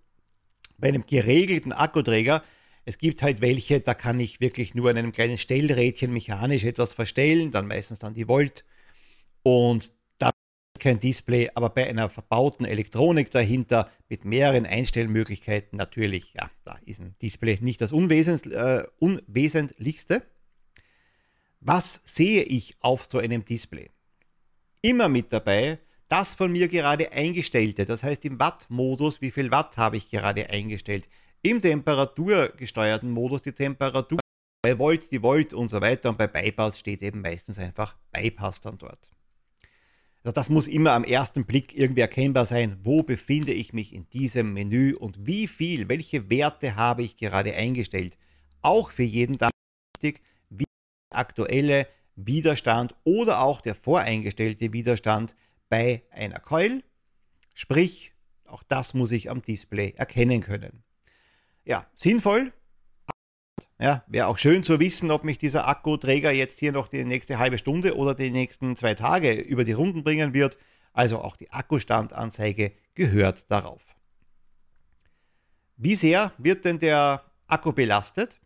Bei 0.77 0.89
einem 0.89 1.07
geregelten 1.07 1.73
Akkuträger 1.73 2.43
es 2.85 2.99
gibt 2.99 3.23
halt 3.23 3.41
welche, 3.41 3.81
da 3.81 3.95
kann 3.95 4.19
ich 4.19 4.41
wirklich 4.41 4.75
nur 4.75 4.91
an 4.91 4.99
einem 4.99 5.13
kleinen 5.13 5.39
Stellrädchen 5.39 6.13
mechanisch 6.13 6.65
etwas 6.65 6.95
verstellen, 6.95 7.53
dann 7.53 7.69
meistens 7.69 8.01
dann 8.01 8.15
die 8.15 8.27
Volt 8.27 8.65
und 9.45 9.93
da 10.19 10.31
kein 10.81 10.99
Display, 10.99 11.49
aber 11.55 11.71
bei 11.71 11.87
einer 11.89 12.09
verbauten 12.09 12.65
Elektronik 12.65 13.31
dahinter 13.31 13.89
mit 14.09 14.25
mehreren 14.25 14.67
Einstellmöglichkeiten 14.67 15.77
natürlich, 15.77 16.35
ja, 16.35 16.51
da 16.65 16.77
ist 16.85 17.01
ein 17.01 17.15
Display 17.23 17.57
nicht 17.61 17.81
das 17.81 17.93
Unwesentlich, 17.93 18.53
äh, 18.53 18.83
Unwesentlichste. 18.99 20.25
Was 21.65 22.03
sehe 22.05 22.43
ich 22.43 22.75
auf 22.81 23.07
so 23.09 23.19
einem 23.19 23.45
Display? 23.45 23.89
Immer 24.81 25.09
mit 25.09 25.33
dabei 25.33 25.79
das 26.09 26.35
von 26.35 26.51
mir 26.51 26.67
gerade 26.67 27.13
eingestellte, 27.13 27.87
das 27.87 28.03
heißt 28.03 28.25
im 28.25 28.41
Watt-Modus, 28.41 29.21
wie 29.21 29.31
viel 29.31 29.53
Watt 29.53 29.77
habe 29.77 29.97
ich 29.97 30.11
gerade 30.11 30.51
eingestellt. 30.51 31.09
Im 31.41 31.61
temperaturgesteuerten 31.61 33.09
Modus 33.09 33.43
die 33.43 33.53
Temperatur, 33.53 34.19
bei 34.63 34.77
Volt 34.77 35.11
die 35.13 35.23
Volt 35.23 35.55
und 35.55 35.69
so 35.69 35.81
weiter 35.81 36.11
und 36.11 36.19
bei 36.19 36.27
Bypass 36.27 36.81
steht 36.81 37.01
eben 37.01 37.21
meistens 37.21 37.61
einfach 37.61 37.97
Bypass 38.11 38.61
dann 38.61 38.77
dort. 38.79 39.13
Also 40.25 40.35
das 40.35 40.51
muss 40.51 40.67
immer 40.67 40.93
am 40.93 41.05
ersten 41.05 41.45
Blick 41.45 41.79
irgendwie 41.79 42.01
erkennbar 42.01 42.45
sein, 42.45 42.79
wo 42.83 43.05
befinde 43.05 43.53
ich 43.53 43.73
mich 43.73 43.95
in 43.95 44.11
diesem 44.11 44.53
Menü 44.53 44.95
und 44.95 45.27
wie 45.27 45.47
viel, 45.47 45.89
welche 45.89 46.29
Werte 46.29 46.75
habe 46.75 47.05
ich 47.05 47.17
gerade 47.17 47.55
eingestellt. 47.55 48.19
Auch 48.63 48.91
für 48.91 49.05
jeden 49.05 49.39
Tag 49.39 49.53
wichtig, 49.97 50.21
aktuelle 51.15 51.87
Widerstand 52.17 52.95
oder 53.05 53.41
auch 53.41 53.61
der 53.61 53.75
voreingestellte 53.75 54.73
Widerstand 54.73 55.37
bei 55.69 56.03
einer 56.11 56.41
Coil. 56.41 56.83
Sprich, 57.55 58.13
auch 58.47 58.63
das 58.63 58.95
muss 58.95 59.13
ich 59.13 59.31
am 59.31 59.43
Display 59.43 59.95
erkennen 59.97 60.41
können. 60.41 60.83
Ja, 61.65 61.87
sinnvoll, 61.95 62.53
ja, 63.83 64.05
wäre 64.07 64.29
auch 64.29 64.39
schön 64.39 64.63
zu 64.63 64.79
wissen, 64.79 65.11
ob 65.11 65.25
mich 65.25 65.39
dieser 65.39 65.67
Akkuträger 65.67 66.31
jetzt 66.31 66.61
hier 66.61 66.71
noch 66.71 66.87
die 66.87 67.05
nächste 67.05 67.39
halbe 67.39 67.59
Stunde 67.59 67.97
oder 67.97 68.15
die 68.15 68.31
nächsten 68.31 68.77
zwei 68.77 68.95
Tage 68.95 69.33
über 69.33 69.65
die 69.65 69.73
Runden 69.73 70.05
bringen 70.05 70.35
wird. 70.35 70.57
Also 70.93 71.21
auch 71.21 71.37
die 71.37 71.51
Akkustandanzeige 71.51 72.73
gehört 72.95 73.51
darauf. 73.51 73.97
Wie 75.77 75.97
sehr 75.97 76.33
wird 76.39 76.65
denn 76.65 76.79
der 76.79 77.25
Akku 77.49 77.73
belastet? 77.73 78.39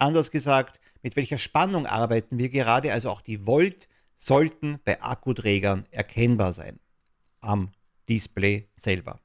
Anders 0.00 0.30
gesagt, 0.30 0.80
mit 1.02 1.16
welcher 1.16 1.38
Spannung 1.38 1.86
arbeiten 1.86 2.38
wir 2.38 2.48
gerade? 2.48 2.92
Also 2.92 3.10
auch 3.10 3.20
die 3.20 3.46
Volt 3.46 3.88
sollten 4.16 4.80
bei 4.84 5.00
Akkuträgern 5.02 5.86
erkennbar 5.90 6.52
sein 6.52 6.78
am 7.40 7.72
Display 8.08 8.68
selber. 8.76 9.20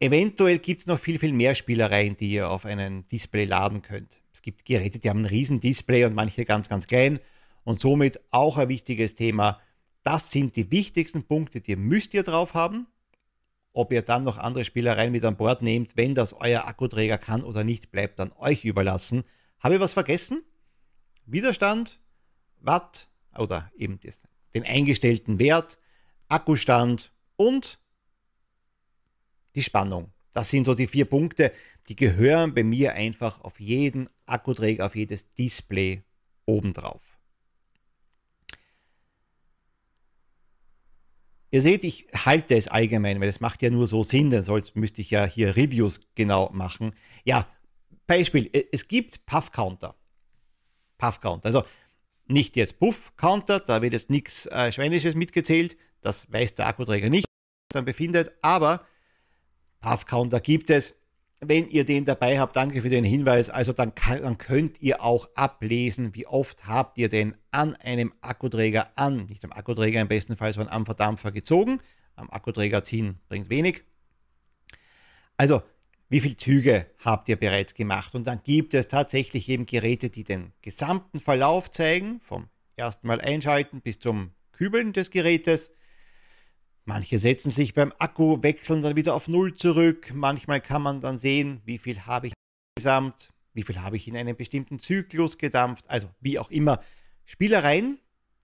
Eventuell 0.00 0.58
gibt 0.58 0.82
es 0.82 0.86
noch 0.86 0.98
viel, 0.98 1.18
viel 1.18 1.32
mehr 1.32 1.56
Spielereien, 1.56 2.16
die 2.16 2.30
ihr 2.30 2.50
auf 2.50 2.64
einen 2.64 3.08
Display 3.08 3.44
laden 3.44 3.82
könnt. 3.82 4.20
Es 4.32 4.42
gibt 4.42 4.64
Geräte, 4.64 5.00
die 5.00 5.10
haben 5.10 5.22
ein 5.22 5.26
riesen 5.26 5.58
Display 5.58 6.04
und 6.04 6.14
manche 6.14 6.44
ganz, 6.44 6.68
ganz 6.68 6.86
klein. 6.86 7.18
Und 7.64 7.80
somit 7.80 8.20
auch 8.30 8.58
ein 8.58 8.68
wichtiges 8.68 9.16
Thema. 9.16 9.60
Das 10.04 10.30
sind 10.30 10.54
die 10.54 10.70
wichtigsten 10.70 11.24
Punkte, 11.24 11.60
die 11.60 11.74
müsst 11.74 12.14
ihr 12.14 12.22
drauf 12.22 12.54
haben. 12.54 12.86
Ob 13.72 13.92
ihr 13.92 14.02
dann 14.02 14.24
noch 14.24 14.38
andere 14.38 14.64
Spielereien 14.64 15.12
mit 15.12 15.24
an 15.24 15.36
Bord 15.36 15.62
nehmt, 15.62 15.96
wenn 15.96 16.14
das 16.14 16.32
euer 16.32 16.66
Akkuträger 16.66 17.18
kann 17.18 17.44
oder 17.44 17.64
nicht, 17.64 17.90
bleibt 17.90 18.18
dann 18.18 18.32
euch 18.32 18.64
überlassen. 18.64 19.24
Habe 19.60 19.74
ich 19.74 19.80
was 19.80 19.92
vergessen? 19.92 20.42
Widerstand, 21.26 22.00
Watt 22.60 23.08
oder 23.36 23.70
eben 23.76 24.00
das, 24.00 24.26
den 24.54 24.64
eingestellten 24.64 25.38
Wert, 25.38 25.78
Akkustand 26.28 27.12
und 27.36 27.78
die 29.54 29.62
Spannung. 29.62 30.12
Das 30.32 30.50
sind 30.50 30.64
so 30.64 30.74
die 30.74 30.86
vier 30.86 31.04
Punkte, 31.04 31.52
die 31.88 31.96
gehören 31.96 32.54
bei 32.54 32.62
mir 32.62 32.92
einfach 32.94 33.40
auf 33.40 33.60
jeden 33.60 34.08
Akkuträger, 34.26 34.86
auf 34.86 34.94
jedes 34.94 35.32
Display 35.34 36.02
obendrauf. 36.46 37.17
Ihr 41.50 41.62
seht, 41.62 41.84
ich 41.84 42.06
halte 42.14 42.56
es 42.56 42.68
allgemein, 42.68 43.20
weil 43.20 43.28
es 43.28 43.40
macht 43.40 43.62
ja 43.62 43.70
nur 43.70 43.86
so 43.86 44.02
Sinn, 44.02 44.30
denn 44.30 44.42
sonst 44.42 44.76
müsste 44.76 45.00
ich 45.00 45.10
ja 45.10 45.24
hier 45.24 45.56
Reviews 45.56 46.00
genau 46.14 46.50
machen. 46.52 46.92
Ja, 47.24 47.48
Beispiel, 48.06 48.50
es 48.72 48.88
gibt 48.88 49.24
Puff-Counter. 49.26 49.94
Puff-Counter, 50.98 51.46
also 51.46 51.64
nicht 52.26 52.56
jetzt 52.56 52.78
Puff-Counter, 52.78 53.60
da 53.60 53.80
wird 53.80 53.94
jetzt 53.94 54.10
nichts 54.10 54.46
äh, 54.46 54.70
Schweinisches 54.72 55.14
mitgezählt, 55.14 55.76
das 56.02 56.30
weiß 56.30 56.54
der 56.56 56.66
Akkuträger 56.66 57.08
nicht, 57.08 57.26
dann 57.70 57.84
befindet, 57.84 58.32
aber 58.42 58.86
Puff-Counter 59.80 60.40
gibt 60.40 60.70
es. 60.70 60.94
Wenn 61.40 61.68
ihr 61.68 61.84
den 61.84 62.04
dabei 62.04 62.40
habt, 62.40 62.56
danke 62.56 62.82
für 62.82 62.88
den 62.88 63.04
Hinweis. 63.04 63.48
Also 63.48 63.72
dann, 63.72 63.94
kann, 63.94 64.22
dann 64.22 64.38
könnt 64.38 64.80
ihr 64.80 65.02
auch 65.02 65.28
ablesen, 65.34 66.14
wie 66.14 66.26
oft 66.26 66.66
habt 66.66 66.98
ihr 66.98 67.08
den 67.08 67.36
an 67.52 67.76
einem 67.76 68.12
Akkuträger 68.20 68.90
an, 68.96 69.26
nicht 69.26 69.44
am 69.44 69.52
Akkuträger 69.52 70.00
im 70.00 70.08
besten 70.08 70.36
Fall, 70.36 70.52
sondern 70.52 70.74
am 70.74 70.84
Verdampfer 70.84 71.30
gezogen. 71.30 71.80
Am 72.16 72.28
Akkuträger 72.30 72.82
ziehen 72.82 73.20
bringt 73.28 73.50
wenig. 73.50 73.84
Also, 75.36 75.62
wie 76.08 76.20
viele 76.20 76.36
Züge 76.36 76.86
habt 76.98 77.28
ihr 77.28 77.36
bereits 77.36 77.74
gemacht? 77.74 78.14
Und 78.14 78.26
dann 78.26 78.40
gibt 78.42 78.74
es 78.74 78.88
tatsächlich 78.88 79.48
eben 79.48 79.66
Geräte, 79.66 80.10
die 80.10 80.24
den 80.24 80.52
gesamten 80.62 81.20
Verlauf 81.20 81.70
zeigen, 81.70 82.20
vom 82.20 82.48
ersten 82.76 83.06
Mal 83.06 83.20
einschalten 83.20 83.80
bis 83.80 84.00
zum 84.00 84.32
Kübeln 84.52 84.92
des 84.92 85.10
Gerätes. 85.10 85.70
Manche 86.88 87.18
setzen 87.18 87.50
sich 87.50 87.74
beim 87.74 87.92
Akku, 87.98 88.42
wechseln 88.42 88.80
dann 88.80 88.96
wieder 88.96 89.14
auf 89.14 89.28
Null 89.28 89.52
zurück. 89.52 90.10
Manchmal 90.14 90.62
kann 90.62 90.80
man 90.80 91.02
dann 91.02 91.18
sehen, 91.18 91.60
wie 91.66 91.76
viel 91.76 92.06
habe 92.06 92.28
ich 92.28 92.32
insgesamt, 92.78 93.28
wie 93.52 93.62
viel 93.62 93.82
habe 93.82 93.96
ich 93.96 94.08
in 94.08 94.16
einem 94.16 94.34
bestimmten 94.34 94.78
Zyklus 94.78 95.36
gedampft. 95.36 95.84
Also 95.90 96.08
wie 96.22 96.38
auch 96.38 96.50
immer. 96.50 96.80
Spielereien, 97.26 97.98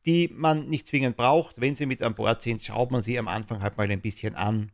die 0.04 0.28
man 0.28 0.68
nicht 0.68 0.86
zwingend 0.86 1.16
braucht. 1.16 1.58
Wenn 1.58 1.74
sie 1.74 1.86
mit 1.86 2.02
an 2.02 2.14
Bord 2.14 2.42
sind, 2.42 2.60
schaut 2.60 2.90
man 2.90 3.00
sie 3.00 3.18
am 3.18 3.28
Anfang 3.28 3.62
halt 3.62 3.78
mal 3.78 3.90
ein 3.90 4.02
bisschen 4.02 4.34
an. 4.34 4.72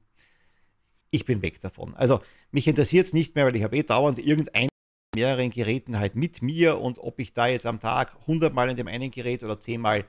Ich 1.13 1.25
bin 1.25 1.41
weg 1.41 1.61
davon. 1.61 1.95
Also 1.95 2.19
mich 2.51 2.67
interessiert 2.67 3.07
es 3.07 3.13
nicht 3.13 3.37
mehr, 3.37 3.47
weil 3.47 3.55
ich 3.55 3.63
habe 3.63 3.77
eh 3.77 3.85
dauernd 3.85 4.19
irgendein 4.19 4.69
mehreren 5.15 5.51
Geräten 5.51 5.97
halt 5.97 6.17
mit 6.17 6.43
mir 6.43 6.81
und 6.81 6.99
ob 6.99 7.21
ich 7.21 7.35
da 7.35 7.47
jetzt 7.47 7.67
am 7.67 7.79
Tag 7.79 8.17
100 8.23 8.53
Mal 8.53 8.71
in 8.71 8.77
dem 8.77 8.89
einen 8.89 9.13
Gerät 9.13 9.45
oder 9.45 9.61
10 9.61 9.81
Mal 9.81 10.07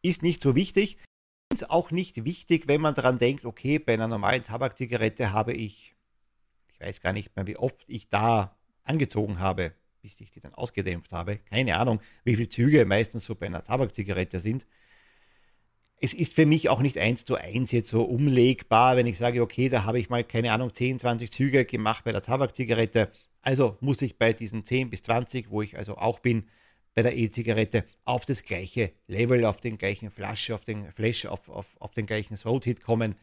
ist 0.00 0.22
nicht 0.22 0.40
so 0.40 0.54
wichtig 0.54 0.96
ist 1.52 1.70
auch 1.70 1.90
nicht 1.90 2.24
wichtig, 2.24 2.68
wenn 2.68 2.80
man 2.80 2.94
daran 2.94 3.18
denkt, 3.18 3.44
okay, 3.44 3.78
bei 3.78 3.94
einer 3.94 4.08
normalen 4.08 4.42
Tabakzigarette 4.42 5.32
habe 5.32 5.52
ich, 5.52 5.94
ich 6.72 6.80
weiß 6.80 7.00
gar 7.00 7.12
nicht 7.12 7.34
mehr, 7.36 7.46
wie 7.46 7.56
oft 7.56 7.84
ich 7.86 8.08
da 8.08 8.56
angezogen 8.84 9.38
habe, 9.38 9.72
bis 10.00 10.20
ich 10.20 10.30
die 10.30 10.40
dann 10.40 10.54
ausgedämpft 10.54 11.12
habe. 11.12 11.38
Keine 11.38 11.76
Ahnung, 11.76 12.00
wie 12.24 12.36
viele 12.36 12.48
Züge 12.48 12.84
meistens 12.84 13.24
so 13.24 13.34
bei 13.34 13.46
einer 13.46 13.62
Tabakzigarette 13.62 14.40
sind. 14.40 14.66
Es 16.00 16.14
ist 16.14 16.34
für 16.34 16.46
mich 16.46 16.68
auch 16.68 16.80
nicht 16.80 16.98
eins 16.98 17.24
zu 17.24 17.36
eins 17.36 17.70
jetzt 17.70 17.90
so 17.90 18.02
umlegbar, 18.02 18.96
wenn 18.96 19.06
ich 19.06 19.18
sage, 19.18 19.40
okay, 19.40 19.68
da 19.68 19.84
habe 19.84 20.00
ich 20.00 20.10
mal, 20.10 20.24
keine 20.24 20.52
Ahnung, 20.52 20.74
10, 20.74 20.98
20 20.98 21.30
Züge 21.30 21.64
gemacht 21.64 22.02
bei 22.04 22.10
der 22.10 22.22
Tabakzigarette. 22.22 23.10
Also 23.40 23.76
muss 23.80 24.02
ich 24.02 24.18
bei 24.18 24.32
diesen 24.32 24.64
10 24.64 24.90
bis 24.90 25.02
20, 25.04 25.50
wo 25.50 25.62
ich 25.62 25.78
also 25.78 25.96
auch 25.96 26.18
bin, 26.18 26.48
bei 26.94 27.02
der 27.02 27.16
E-Zigarette 27.16 27.84
auf 28.04 28.24
das 28.24 28.44
gleiche 28.44 28.92
Level, 29.06 29.44
auf 29.44 29.60
den 29.60 29.78
gleichen 29.78 30.10
Flasche, 30.10 30.54
auf 30.54 30.64
den 30.64 30.90
Flash, 30.92 31.26
auf, 31.26 31.48
auf, 31.48 31.76
auf 31.80 31.92
den 31.92 32.06
gleichen 32.06 32.36
Throat-Hit 32.36 32.82
kommen, 32.82 33.14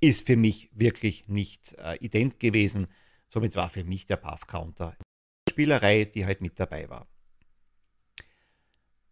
ist 0.00 0.26
für 0.26 0.36
mich 0.36 0.70
wirklich 0.72 1.28
nicht 1.28 1.74
äh, 1.78 1.96
ident 1.96 2.40
gewesen. 2.40 2.88
Somit 3.28 3.56
war 3.56 3.70
für 3.70 3.84
mich 3.84 4.06
der 4.06 4.16
Puff-Counter 4.16 4.96
Spielerei, 5.48 6.04
die 6.04 6.26
halt 6.26 6.40
mit 6.40 6.58
dabei 6.60 6.88
war. 6.88 7.06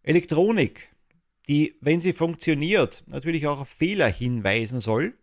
Elektronik, 0.03 0.89
die, 1.47 1.77
wenn 1.81 2.01
sie 2.01 2.13
funktioniert, 2.13 3.03
natürlich 3.07 3.47
auch 3.47 3.61
auf 3.61 3.69
Fehler 3.69 4.07
hinweisen 4.07 4.79
soll, 4.79 5.17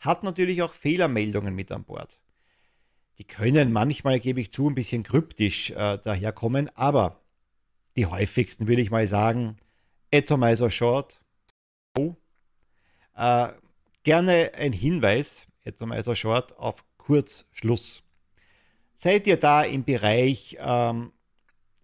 hat 0.00 0.22
natürlich 0.22 0.62
auch 0.62 0.72
Fehlermeldungen 0.72 1.54
mit 1.54 1.72
an 1.72 1.84
Bord. 1.84 2.20
Die 3.18 3.24
können 3.24 3.72
manchmal, 3.72 4.20
gebe 4.20 4.40
ich 4.40 4.52
zu, 4.52 4.68
ein 4.68 4.74
bisschen 4.74 5.02
kryptisch 5.02 5.70
äh, 5.70 5.98
daherkommen, 5.98 6.70
aber 6.76 7.20
die 7.98 8.06
häufigsten, 8.06 8.68
würde 8.68 8.80
ich 8.80 8.90
mal 8.90 9.06
sagen. 9.06 9.56
Atomizer 10.14 10.70
Short. 10.70 11.20
Oh. 11.98 12.14
Äh, 13.14 13.48
gerne 14.04 14.52
ein 14.54 14.72
Hinweis, 14.72 15.48
Atomizer 15.66 16.14
Short, 16.14 16.56
auf 16.58 16.84
Kurzschluss. 16.96 18.02
Seid 18.94 19.26
ihr 19.26 19.36
da 19.36 19.64
im 19.64 19.84
Bereich, 19.84 20.56
ähm, 20.60 21.12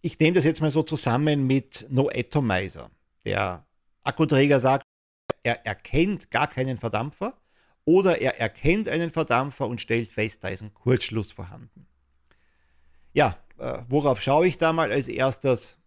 ich 0.00 0.18
nehme 0.18 0.34
das 0.34 0.44
jetzt 0.44 0.60
mal 0.60 0.70
so 0.70 0.82
zusammen 0.82 1.46
mit 1.46 1.86
No 1.90 2.08
Atomizer. 2.08 2.90
Der 3.24 3.66
Akkuträger 4.04 4.60
sagt, 4.60 4.84
er 5.42 5.66
erkennt 5.66 6.30
gar 6.30 6.46
keinen 6.46 6.78
Verdampfer 6.78 7.36
oder 7.84 8.20
er 8.20 8.38
erkennt 8.40 8.88
einen 8.88 9.10
Verdampfer 9.10 9.66
und 9.66 9.80
stellt 9.80 10.12
fest, 10.12 10.44
da 10.44 10.48
ist 10.48 10.62
ein 10.62 10.74
Kurzschluss 10.74 11.32
vorhanden. 11.32 11.86
Ja, 13.12 13.38
äh, 13.58 13.82
worauf 13.88 14.22
schaue 14.22 14.46
ich 14.46 14.58
da 14.58 14.72
mal 14.72 14.92
als 14.92 15.08
erstes? 15.08 15.78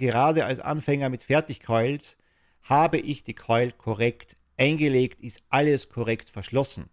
Gerade 0.00 0.46
als 0.46 0.58
Anfänger 0.58 1.10
mit 1.10 1.22
Fertigcoils 1.22 2.16
habe 2.62 2.98
ich 2.98 3.22
die 3.22 3.34
Coil 3.34 3.70
korrekt 3.70 4.34
eingelegt, 4.56 5.20
ist 5.20 5.42
alles 5.48 5.88
korrekt 5.88 6.30
verschlossen 6.30 6.90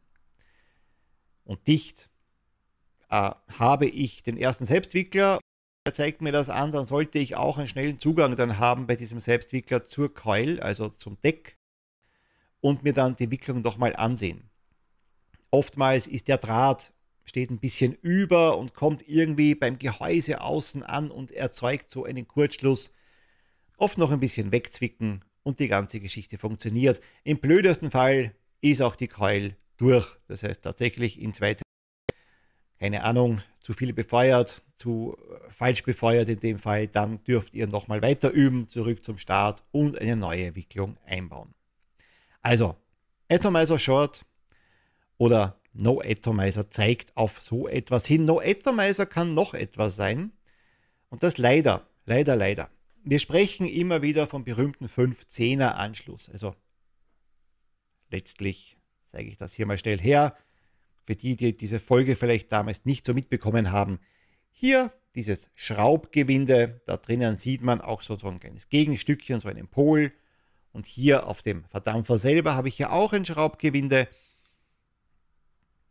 und 1.44 1.66
dicht. 1.68 2.10
Äh, 3.10 3.32
habe 3.58 3.88
ich 3.88 4.22
den 4.22 4.38
ersten 4.38 4.66
Selbstwickler, 4.66 5.40
der 5.86 5.94
zeigt 5.94 6.22
mir 6.22 6.34
das 6.34 6.50
an, 6.50 6.74
dann 6.74 6.86
sollte 6.86 7.20
ich 7.20 7.38
auch 7.38 7.58
einen 7.58 7.68
schnellen 7.68 8.00
Zugang 8.00 8.36
dann 8.36 8.60
haben 8.60 8.86
bei 8.86 8.98
diesem 8.98 9.22
Selbstwickler 9.22 9.86
zur 9.86 10.14
Coil, 10.14 10.60
also 10.60 10.90
zum 10.90 11.20
Deck 11.22 11.58
und 12.60 12.84
mir 12.84 12.94
dann 12.94 13.16
die 13.16 13.32
Wicklung 13.32 13.62
nochmal 13.62 13.96
ansehen. 13.96 14.50
Oftmals 15.50 16.08
ist 16.08 16.28
der 16.28 16.38
Draht 16.38 16.94
steht 17.28 17.52
ein 17.52 17.60
bisschen 17.60 17.94
über 17.94 18.58
und 18.58 18.74
kommt 18.74 19.08
irgendwie 19.08 19.54
beim 19.54 19.78
Gehäuse 19.78 20.42
außen 20.42 20.84
an 20.84 21.12
und 21.12 21.32
erzeugt 21.32 21.92
so 21.92 22.06
einen 22.06 22.28
Kurzschluss. 22.28 22.92
Oft 23.78 23.98
noch 23.98 24.12
ein 24.12 24.20
bisschen 24.20 24.52
wegzwicken 24.52 25.24
und 25.44 25.60
die 25.60 25.68
ganze 25.68 26.00
Geschichte 26.00 26.38
funktioniert. 26.38 27.00
Im 27.24 27.38
blödesten 27.40 27.92
Fall 27.92 28.34
ist 28.60 28.82
auch 28.82 28.96
die 28.96 29.08
Keul 29.08 29.56
durch. 29.78 30.08
Das 30.28 30.44
heißt 30.44 30.64
tatsächlich 30.64 31.22
in 31.22 31.34
zwei 31.34 31.56
keine 32.80 33.04
Ahnung, 33.04 33.42
zu 33.60 33.74
viel 33.74 33.94
befeuert, 33.94 34.62
zu 34.76 35.18
äh, 35.18 35.52
falsch 35.52 35.84
befeuert 35.84 36.30
in 36.30 36.40
dem 36.40 36.60
Fall, 36.60 36.88
dann 36.88 37.24
dürft 37.24 37.54
ihr 37.54 37.68
nochmal 37.68 38.02
weiter 38.02 38.30
üben, 38.30 38.68
zurück 38.68 39.04
zum 39.04 39.18
Start 39.18 39.64
und 39.72 39.98
eine 40.00 40.16
neue 40.16 40.56
Wicklung 40.56 40.98
einbauen. 41.06 41.54
Also, 42.42 42.76
Atomizer 43.30 43.80
Short 43.80 44.26
oder 45.18 45.60
No 45.74 46.02
Atomizer 46.02 46.70
zeigt 46.70 47.16
auf 47.18 47.42
so 47.42 47.68
etwas 47.68 48.06
hin. 48.06 48.26
No 48.26 48.40
Atomizer 48.40 49.06
kann 49.06 49.34
noch 49.34 49.54
etwas 49.54 49.96
sein. 49.96 50.32
Und 51.10 51.24
das 51.24 51.38
leider, 51.38 51.88
leider, 52.06 52.36
leider. 52.36 52.70
Wir 53.10 53.20
sprechen 53.20 53.66
immer 53.68 54.02
wieder 54.02 54.28
vom 54.28 54.44
berühmten 54.44 54.88
5-10er 54.88 55.76
Anschluss. 55.76 56.30
Also 56.30 56.56
letztlich 58.10 58.76
zeige 59.14 59.30
ich 59.30 59.38
das 59.38 59.54
hier 59.54 59.66
mal 59.66 59.78
schnell 59.78 59.98
her. 59.98 60.36
Für 61.06 61.16
die, 61.16 61.38
die 61.38 61.56
diese 61.56 61.80
Folge 61.80 62.18
vielleicht 62.18 62.52
damals 62.52 62.84
nicht 62.84 63.06
so 63.06 63.14
mitbekommen 63.14 63.72
haben. 63.72 64.00
Hier 64.52 64.92
dieses 65.16 65.50
Schraubgewinde, 65.56 66.82
da 66.86 66.98
drinnen 66.98 67.38
sieht 67.38 67.62
man 67.62 67.80
auch 67.80 68.02
so, 68.02 68.18
so 68.18 68.28
ein 68.28 68.42
kleines 68.42 68.68
Gegenstückchen, 68.68 69.40
so 69.40 69.48
einen 69.48 69.70
Pol. 69.70 70.12
Und 70.74 70.86
hier 70.86 71.28
auf 71.28 71.42
dem 71.42 71.64
Verdampfer 71.64 72.18
selber 72.18 72.56
habe 72.56 72.68
ich 72.68 72.78
ja 72.78 72.90
auch 72.90 73.14
ein 73.14 73.24
Schraubgewinde. 73.24 74.10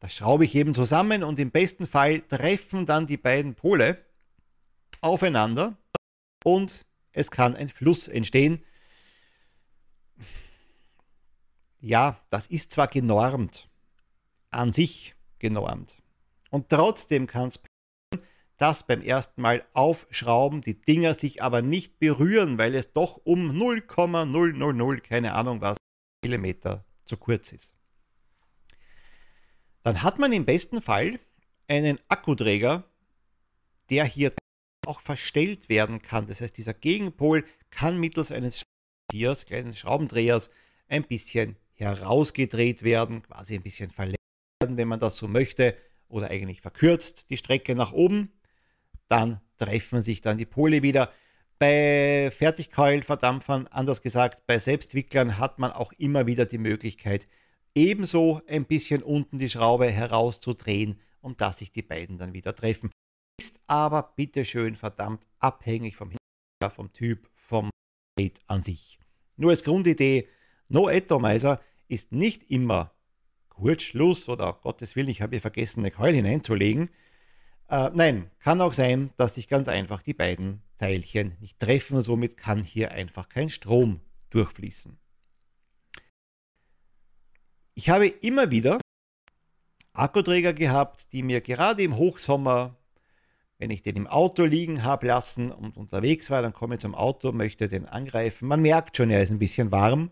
Das 0.01 0.13
schraube 0.13 0.45
ich 0.45 0.55
eben 0.55 0.75
zusammen 0.75 1.23
und 1.23 1.39
im 1.39 1.51
besten 1.51 1.87
Fall 1.87 2.21
treffen 2.21 2.85
dann 2.85 3.07
die 3.07 3.17
beiden 3.17 3.55
Pole 3.55 4.05
aufeinander 5.01 5.79
und 6.45 6.86
es 7.17 7.31
kann 7.31 7.57
ein 7.57 7.69
Fluss 7.69 8.09
entstehen. 8.09 8.63
Ja, 11.81 12.21
das 12.31 12.47
ist 12.47 12.73
zwar 12.73 12.89
genormt, 12.89 13.69
an 14.51 14.71
sich 14.71 15.15
genormt. 15.39 15.97
Und 16.51 16.69
trotzdem 16.69 17.27
kann 17.27 17.49
es 17.49 17.59
passieren, 17.59 18.29
das 18.59 18.87
beim 18.87 19.03
ersten 19.03 19.41
Mal 19.41 19.67
aufschrauben, 19.73 20.61
die 20.61 20.81
Dinger 20.81 21.15
sich 21.15 21.43
aber 21.43 21.63
nicht 21.63 21.99
berühren, 21.99 22.59
weil 22.59 22.75
es 22.75 22.93
doch 22.93 23.17
um 23.25 23.57
0,000, 23.57 25.03
keine 25.03 25.35
Ahnung 25.35 25.61
was, 25.61 25.77
Millimeter 26.25 26.85
zu 27.05 27.17
kurz 27.17 27.53
ist. 27.53 27.75
Dann 29.83 30.03
hat 30.03 30.19
man 30.19 30.33
im 30.33 30.45
besten 30.45 30.83
Fall 30.83 31.19
einen 31.69 31.99
Akkuträger, 32.09 32.85
der 33.89 34.05
hier 34.05 34.33
auch 34.87 35.01
verstellt 35.01 35.69
werden 35.69 36.01
kann. 36.01 36.27
Das 36.27 36.41
heißt, 36.41 36.57
dieser 36.57 36.75
Gegenpol 36.75 37.45
kann 37.71 37.99
mittels 37.99 38.33
eines 38.33 38.63
Tiers, 39.11 39.47
kleinen 39.47 39.75
Schraubendrehers, 39.75 40.51
ein 40.89 41.05
bisschen 41.05 41.57
herausgedreht 41.75 42.83
werden, 42.83 43.23
quasi 43.23 43.55
ein 43.55 43.63
bisschen 43.63 43.91
verlängert 43.91 44.17
werden, 44.61 44.77
wenn 44.77 44.89
man 44.89 45.01
das 45.01 45.17
so 45.17 45.29
möchte, 45.29 45.77
oder 46.09 46.31
eigentlich 46.31 46.61
verkürzt 46.61 47.31
die 47.31 47.37
Strecke 47.37 47.75
nach 47.75 47.93
oben. 47.93 48.33
Dann 49.09 49.41
treffen 49.59 50.03
sich 50.03 50.21
dann 50.21 50.39
die 50.39 50.47
Pole 50.47 50.83
wieder. 50.83 51.13
Bei 51.59 52.31
Fertigkeulverdampfern, 52.31 53.67
anders 53.69 54.03
gesagt, 54.03 54.47
bei 54.47 54.59
Selbstwicklern 54.59 55.39
hat 55.39 55.59
man 55.59 55.73
auch 55.73 55.93
immer 55.93 56.27
wieder 56.27 56.45
die 56.45 56.59
Möglichkeit, 56.59 57.29
ebenso 57.75 58.43
ein 58.47 58.67
bisschen 58.67 59.03
unten 59.03 59.39
die 59.39 59.49
Schraube 59.49 59.91
herauszudrehen, 59.91 61.01
um 61.21 61.37
dass 61.37 61.59
sich 61.59 61.73
die 61.73 61.83
beiden 61.83 62.19
dann 62.19 62.35
wieder 62.35 62.55
treffen. 62.55 62.91
Ist 63.39 63.61
aber 63.67 64.15
bitteschön 64.17 64.77
verdammt 64.77 65.27
abhängig 65.39 65.97
vom 65.97 66.11
Hintergrund, 66.11 66.75
vom 66.75 66.93
Typ, 66.93 67.31
vom 67.35 67.71
Gerät 68.17 68.41
an 68.47 68.63
sich. 68.63 68.99
Nur 69.37 69.51
als 69.51 69.63
Grundidee, 69.63 70.29
No 70.69 70.89
Atomizer 70.89 71.61
ist 71.89 72.13
nicht 72.13 72.51
immer 72.51 72.93
Kurzschluss 73.51 74.29
oder 74.29 74.53
Gottes 74.53 74.97
Willen, 74.97 75.09
ich 75.09 75.23
habe 75.23 75.37
hier 75.37 75.41
vergessen, 75.41 75.81
eine 75.81 75.91
Keule 75.91 76.17
hineinzulegen. 76.17 76.91
Äh, 77.69 77.91
nein, 77.95 78.31
kann 78.39 78.61
auch 78.61 78.73
sein, 78.73 79.11
dass 79.17 79.35
sich 79.35 79.49
ganz 79.49 79.69
einfach 79.69 80.03
die 80.03 80.15
beiden 80.15 80.63
Teilchen 80.79 81.37
nicht 81.41 81.59
treffen 81.59 81.97
und 81.97 82.03
somit 82.03 82.37
kann 82.37 82.63
hier 82.63 82.93
einfach 82.93 83.29
kein 83.29 83.49
Strom 83.49 84.01
durchfließen. 84.31 84.99
Ich 87.75 87.91
habe 87.91 88.07
immer 88.07 88.51
wieder 88.51 88.81
Akkuträger 89.93 90.53
gehabt, 90.53 91.13
die 91.13 91.23
mir 91.23 91.41
gerade 91.41 91.83
im 91.83 91.97
Hochsommer, 91.97 92.77
wenn 93.59 93.71
ich 93.71 93.83
den 93.83 93.97
im 93.97 94.07
Auto 94.07 94.45
liegen 94.45 94.85
habe 94.85 95.07
lassen 95.07 95.51
und 95.51 95.77
unterwegs 95.77 96.31
war, 96.31 96.43
dann 96.43 96.53
komme 96.53 96.75
ich 96.75 96.81
zum 96.81 96.95
Auto, 96.95 97.33
möchte 97.33 97.69
den 97.69 97.89
angreifen. 97.89 98.49
Man 98.49 98.61
merkt 98.61 98.97
schon, 98.97 99.11
er 99.11 99.23
ist 99.23 99.31
ein 99.31 99.39
bisschen 99.39 99.73
warm. 99.73 100.11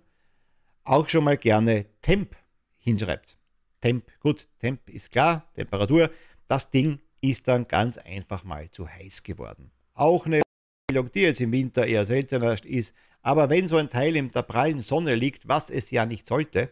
Auch 0.85 1.09
schon 1.09 1.25
mal 1.25 1.37
gerne 1.37 1.87
Temp 2.01 2.37
hinschreibt. 2.79 3.37
Temp, 3.81 4.05
gut, 4.21 4.49
Temp 4.59 4.89
ist 4.89 5.11
klar, 5.11 5.51
Temperatur. 5.55 6.11
Das 6.47 6.71
Ding 6.71 7.01
ist 7.21 7.49
dann 7.49 7.69
ganz 7.69 7.99
einfach 7.99 8.45
mal 8.45 8.71
zu 8.71 8.89
heiß 8.89 9.23
geworden. 9.23 9.71
Auch 9.95 10.27
eine 10.27 10.43
Meldung, 10.91 11.11
die 11.13 11.21
jetzt 11.21 11.41
im 11.41 11.53
Winter 11.53 11.87
eher 11.87 12.07
seltener 12.07 12.63
ist, 12.65 12.95
aber 13.23 13.49
wenn 13.49 13.69
so 13.69 13.77
ein 13.79 13.89
Teil 13.89 14.17
in 14.17 14.31
der 14.31 14.43
prallen 14.43 14.83
Sonne 14.83 15.15
liegt, 15.15 15.49
was 15.49 15.71
es 15.71 15.91
ja 15.91 16.05
nicht 16.05 16.27
sollte, 16.27 16.71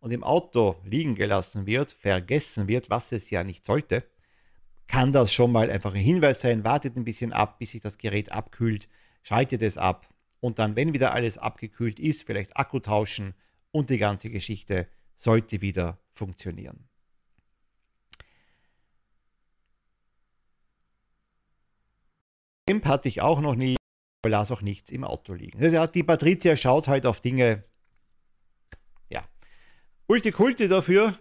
und 0.00 0.12
im 0.12 0.24
Auto 0.24 0.76
liegen 0.84 1.14
gelassen 1.14 1.66
wird, 1.66 1.90
vergessen 1.90 2.68
wird, 2.68 2.90
was 2.90 3.12
es 3.12 3.30
ja 3.30 3.44
nicht 3.44 3.64
sollte, 3.64 4.04
kann 4.86 5.12
das 5.12 5.32
schon 5.32 5.52
mal 5.52 5.70
einfach 5.70 5.94
ein 5.94 6.00
Hinweis 6.00 6.40
sein. 6.40 6.64
Wartet 6.64 6.96
ein 6.96 7.04
bisschen 7.04 7.32
ab, 7.32 7.58
bis 7.58 7.70
sich 7.70 7.80
das 7.80 7.98
Gerät 7.98 8.32
abkühlt, 8.32 8.88
schaltet 9.22 9.62
es 9.62 9.78
ab 9.78 10.08
und 10.40 10.58
dann, 10.58 10.76
wenn 10.76 10.92
wieder 10.92 11.14
alles 11.14 11.38
abgekühlt 11.38 11.98
ist, 11.98 12.22
vielleicht 12.22 12.56
Akku 12.56 12.78
tauschen 12.78 13.34
und 13.70 13.90
die 13.90 13.98
ganze 13.98 14.28
Geschichte 14.30 14.88
sollte 15.16 15.60
wieder 15.62 15.98
funktionieren. 16.10 16.88
Temp 22.66 22.86
hatte 22.86 23.08
ich 23.08 23.20
auch 23.20 23.40
noch 23.40 23.54
nie, 23.54 23.76
aber 24.22 24.30
las 24.30 24.50
auch 24.50 24.62
nichts 24.62 24.90
im 24.90 25.04
Auto 25.04 25.34
liegen. 25.34 25.58
Die 25.92 26.02
Patricia 26.02 26.56
schaut 26.56 26.88
halt 26.88 27.06
auf 27.06 27.20
Dinge. 27.20 27.64
Ja. 29.08 29.26
Ulti 30.06 30.68
dafür, 30.68 31.14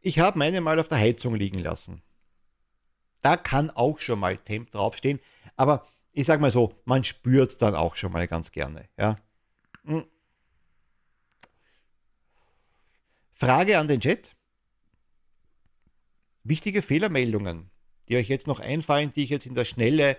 ich 0.00 0.18
habe 0.18 0.38
meine 0.38 0.60
mal 0.60 0.78
auf 0.78 0.88
der 0.88 0.98
Heizung 0.98 1.34
liegen 1.34 1.58
lassen. 1.58 2.02
Da 3.22 3.36
kann 3.36 3.70
auch 3.70 3.98
schon 3.98 4.20
mal 4.20 4.38
Temp 4.38 4.70
draufstehen, 4.70 5.20
aber 5.56 5.86
ich 6.12 6.26
sage 6.26 6.40
mal 6.40 6.50
so, 6.50 6.74
man 6.84 7.04
spürt 7.04 7.50
es 7.50 7.58
dann 7.58 7.74
auch 7.74 7.94
schon 7.96 8.12
mal 8.12 8.26
ganz 8.26 8.50
gerne. 8.52 8.88
Ja. 8.96 9.14
Hm. 9.84 10.04
Frage 13.34 13.78
an 13.78 13.86
den 13.86 14.00
Chat. 14.00 14.34
Wichtige 16.42 16.82
Fehlermeldungen, 16.82 17.70
die 18.08 18.16
euch 18.16 18.28
jetzt 18.28 18.46
noch 18.46 18.58
einfallen, 18.58 19.12
die 19.12 19.24
ich 19.24 19.30
jetzt 19.30 19.46
in 19.46 19.54
der 19.54 19.64
Schnelle 19.64 20.16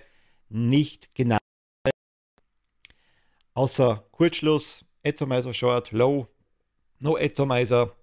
nicht 0.47 1.15
genannt 1.15 1.41
habe. 1.85 1.91
Außer 3.55 4.05
Kurzschluss, 4.11 4.85
Atomizer 5.03 5.53
Short, 5.53 5.91
Low, 5.91 6.27
No 6.99 7.17
Atomizer. 7.17 7.95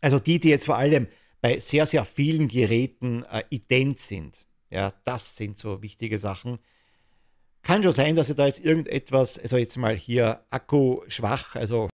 Also 0.00 0.18
die, 0.18 0.40
die 0.40 0.48
jetzt 0.48 0.66
vor 0.66 0.76
allem 0.76 1.08
bei 1.40 1.58
sehr, 1.60 1.86
sehr 1.86 2.04
vielen 2.04 2.48
Geräten 2.48 3.24
äh, 3.24 3.44
ident 3.50 4.00
sind. 4.00 4.46
Ja, 4.70 4.92
das 5.04 5.36
sind 5.36 5.58
so 5.58 5.82
wichtige 5.82 6.18
Sachen. 6.18 6.58
Kann 7.62 7.82
schon 7.82 7.92
sein, 7.92 8.16
dass 8.16 8.28
ihr 8.28 8.34
da 8.34 8.46
jetzt 8.46 8.64
irgendetwas, 8.64 9.38
also 9.38 9.56
jetzt 9.56 9.76
mal 9.76 9.94
hier 9.94 10.44
Akku 10.50 11.02
schwach, 11.08 11.54
also 11.54 11.88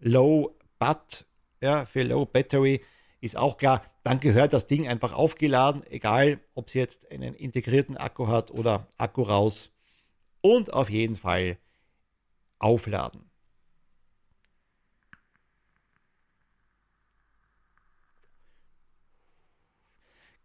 Low 0.00 0.56
But 0.78 1.26
ja, 1.60 1.84
für 1.86 2.02
Low 2.02 2.24
Battery 2.24 2.80
ist 3.20 3.36
auch 3.36 3.56
klar, 3.56 3.84
dann 4.02 4.20
gehört 4.20 4.52
das 4.52 4.66
Ding 4.66 4.88
einfach 4.88 5.12
aufgeladen, 5.12 5.84
egal 5.90 6.40
ob 6.54 6.68
es 6.68 6.74
jetzt 6.74 7.10
einen 7.10 7.34
integrierten 7.34 7.96
Akku 7.96 8.28
hat 8.28 8.50
oder 8.50 8.86
Akku 8.96 9.22
raus. 9.22 9.70
Und 10.40 10.72
auf 10.72 10.88
jeden 10.88 11.16
Fall 11.16 11.58
aufladen. 12.58 13.29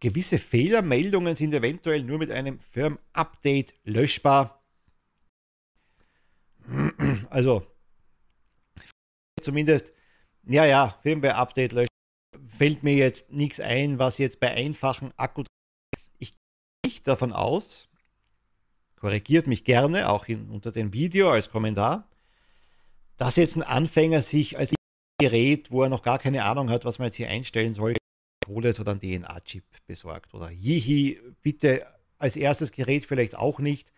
Gewisse 0.06 0.38
Fehlermeldungen 0.38 1.34
sind 1.34 1.52
eventuell 1.52 2.04
nur 2.04 2.18
mit 2.18 2.30
einem 2.30 2.60
Firm-Update 2.60 3.74
löschbar. 3.82 4.62
Also 7.28 7.66
zumindest 9.42 9.92
ja, 10.44 10.64
ja, 10.64 10.96
Firmware-Update 11.02 11.72
löschen. 11.72 11.88
Fällt 12.46 12.84
mir 12.84 12.94
jetzt 12.94 13.32
nichts 13.32 13.58
ein, 13.58 13.98
was 13.98 14.18
jetzt 14.18 14.38
bei 14.38 14.52
einfachen 14.52 15.12
Akku. 15.16 15.42
Ich 16.20 16.30
gehe 16.30 16.38
nicht 16.84 17.08
davon 17.08 17.32
aus, 17.32 17.88
korrigiert 18.94 19.48
mich 19.48 19.64
gerne, 19.64 20.08
auch 20.08 20.28
in, 20.28 20.50
unter 20.50 20.70
dem 20.70 20.92
Video 20.92 21.32
als 21.32 21.50
Kommentar, 21.50 22.08
dass 23.16 23.34
jetzt 23.34 23.56
ein 23.56 23.64
Anfänger 23.64 24.22
sich 24.22 24.56
als 24.56 24.72
Gerät, 25.20 25.72
wo 25.72 25.82
er 25.82 25.88
noch 25.88 26.04
gar 26.04 26.20
keine 26.20 26.44
Ahnung 26.44 26.70
hat, 26.70 26.84
was 26.84 27.00
man 27.00 27.06
jetzt 27.06 27.16
hier 27.16 27.28
einstellen 27.28 27.74
soll, 27.74 27.96
Oder 28.48 28.72
einen 28.78 29.00
DNA-Chip 29.00 29.64
besorgt. 29.86 30.34
Oder 30.34 30.50
Yihi, 30.50 31.20
bitte 31.42 31.86
als 32.18 32.36
erstes 32.36 32.72
Gerät 32.72 33.04
vielleicht 33.04 33.36
auch 33.36 33.58
nicht. 33.58 33.92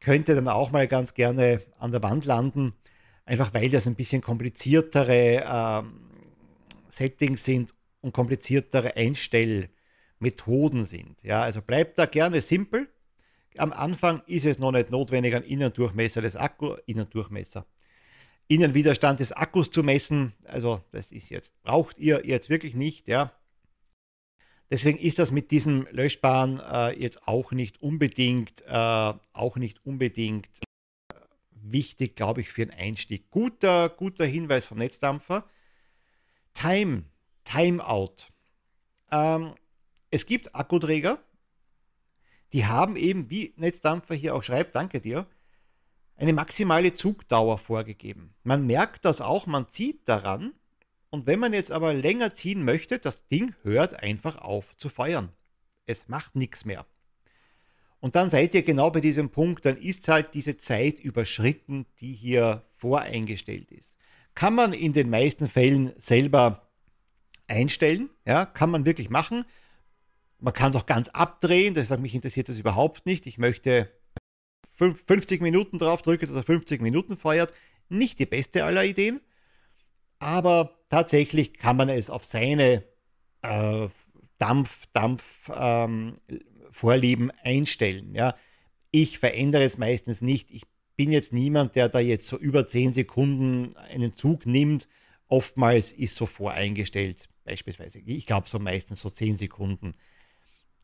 Könnte 0.00 0.34
dann 0.34 0.48
auch 0.48 0.70
mal 0.70 0.86
ganz 0.86 1.14
gerne 1.14 1.62
an 1.78 1.92
der 1.92 2.02
Wand 2.02 2.24
landen 2.24 2.74
einfach 3.24 3.54
weil 3.54 3.68
das 3.70 3.86
ein 3.86 3.94
bisschen 3.94 4.22
kompliziertere 4.22 5.44
ähm, 5.46 6.10
Settings 6.88 7.44
sind 7.44 7.74
und 8.00 8.12
kompliziertere 8.12 8.96
Einstellmethoden 8.96 10.84
sind. 10.84 11.22
Ja, 11.22 11.42
also 11.42 11.62
bleibt 11.62 11.98
da 11.98 12.06
gerne 12.06 12.40
simpel. 12.40 12.88
Am 13.56 13.72
Anfang 13.72 14.22
ist 14.26 14.46
es 14.46 14.58
noch 14.58 14.72
nicht 14.72 14.90
notwendig, 14.90 15.34
einen 15.34 15.44
Innendurchmesser 15.44 16.20
des 16.20 16.36
Akkus, 16.36 16.78
Innendurchmesser, 16.86 17.66
Innenwiderstand 18.48 19.20
des 19.20 19.32
Akkus 19.32 19.70
zu 19.70 19.82
messen. 19.82 20.34
Also 20.44 20.82
das 20.92 21.12
ist 21.12 21.30
jetzt, 21.30 21.60
braucht 21.62 21.98
ihr 21.98 22.26
jetzt 22.26 22.50
wirklich 22.50 22.74
nicht, 22.74 23.08
ja. 23.08 23.32
Deswegen 24.74 24.98
ist 24.98 25.20
das 25.20 25.30
mit 25.30 25.52
diesem 25.52 25.86
löschbaren 25.92 26.58
äh, 26.58 27.00
jetzt 27.00 27.28
auch 27.28 27.52
nicht 27.52 27.80
unbedingt, 27.80 28.60
äh, 28.66 29.14
auch 29.32 29.54
nicht 29.54 29.86
unbedingt 29.86 30.48
wichtig, 31.52 32.16
glaube 32.16 32.40
ich, 32.40 32.50
für 32.50 32.62
einen 32.62 32.72
Einstieg. 32.72 33.30
Guter, 33.30 33.88
guter 33.88 34.26
Hinweis 34.26 34.64
vom 34.64 34.78
Netzdampfer. 34.78 35.48
Time, 36.54 37.04
Timeout. 37.44 38.16
Ähm, 39.12 39.54
es 40.10 40.26
gibt 40.26 40.56
Akkuträger, 40.56 41.22
die 42.52 42.66
haben 42.66 42.96
eben, 42.96 43.30
wie 43.30 43.54
Netzdampfer 43.56 44.16
hier 44.16 44.34
auch 44.34 44.42
schreibt, 44.42 44.74
danke 44.74 45.00
dir, 45.00 45.28
eine 46.16 46.32
maximale 46.32 46.94
Zugdauer 46.94 47.58
vorgegeben. 47.58 48.34
Man 48.42 48.66
merkt 48.66 49.04
das 49.04 49.20
auch, 49.20 49.46
man 49.46 49.68
zieht 49.68 50.08
daran. 50.08 50.52
Und 51.14 51.26
wenn 51.26 51.38
man 51.38 51.52
jetzt 51.52 51.70
aber 51.70 51.94
länger 51.94 52.34
ziehen 52.34 52.64
möchte, 52.64 52.98
das 52.98 53.28
Ding 53.28 53.54
hört 53.62 54.02
einfach 54.02 54.34
auf 54.34 54.76
zu 54.76 54.88
feuern. 54.88 55.28
Es 55.86 56.08
macht 56.08 56.34
nichts 56.34 56.64
mehr. 56.64 56.86
Und 58.00 58.16
dann 58.16 58.30
seid 58.30 58.52
ihr 58.52 58.64
genau 58.64 58.90
bei 58.90 58.98
diesem 58.98 59.30
Punkt, 59.30 59.64
dann 59.64 59.76
ist 59.76 60.08
halt 60.08 60.34
diese 60.34 60.56
Zeit 60.56 60.98
überschritten, 60.98 61.86
die 62.00 62.12
hier 62.12 62.64
voreingestellt 62.72 63.70
ist. 63.70 63.96
Kann 64.34 64.56
man 64.56 64.72
in 64.72 64.92
den 64.92 65.08
meisten 65.08 65.46
Fällen 65.46 65.92
selber 65.98 66.68
einstellen, 67.46 68.10
ja, 68.26 68.44
kann 68.44 68.70
man 68.70 68.84
wirklich 68.84 69.08
machen. 69.08 69.44
Man 70.40 70.52
kann 70.52 70.70
es 70.70 70.76
auch 70.76 70.86
ganz 70.86 71.10
abdrehen, 71.10 71.74
das 71.74 71.86
sagt, 71.86 72.02
mich 72.02 72.16
interessiert 72.16 72.48
das 72.48 72.58
überhaupt 72.58 73.06
nicht. 73.06 73.28
Ich 73.28 73.38
möchte 73.38 73.88
50 74.76 75.40
Minuten 75.40 75.78
drauf 75.78 76.02
drücke, 76.02 76.26
dass 76.26 76.34
er 76.34 76.42
50 76.42 76.82
Minuten 76.82 77.16
feuert. 77.16 77.54
Nicht 77.88 78.18
die 78.18 78.26
beste 78.26 78.64
aller 78.64 78.84
Ideen, 78.84 79.20
aber 80.18 80.78
tatsächlich 80.90 81.54
kann 81.54 81.76
man 81.76 81.88
es 81.88 82.10
auf 82.10 82.24
seine 82.24 82.84
äh, 83.42 83.88
Dampf, 84.38 84.86
Dampf 84.92 85.50
ähm, 85.54 86.14
einstellen. 87.42 88.14
Ja. 88.14 88.34
Ich 88.90 89.18
verändere 89.18 89.64
es 89.64 89.78
meistens 89.78 90.20
nicht. 90.20 90.50
Ich 90.50 90.64
bin 90.96 91.12
jetzt 91.12 91.32
niemand, 91.32 91.76
der 91.76 91.88
da 91.88 91.98
jetzt 91.98 92.26
so 92.26 92.36
über 92.36 92.66
10 92.66 92.92
Sekunden 92.92 93.76
einen 93.76 94.12
Zug 94.12 94.46
nimmt. 94.46 94.88
Oftmals 95.28 95.92
ist 95.92 96.14
so 96.14 96.26
voreingestellt, 96.26 97.28
beispielsweise. 97.44 97.98
Ich 98.00 98.26
glaube 98.26 98.48
so 98.48 98.58
meistens 98.58 99.00
so 99.00 99.10
10 99.10 99.36
Sekunden, 99.36 99.94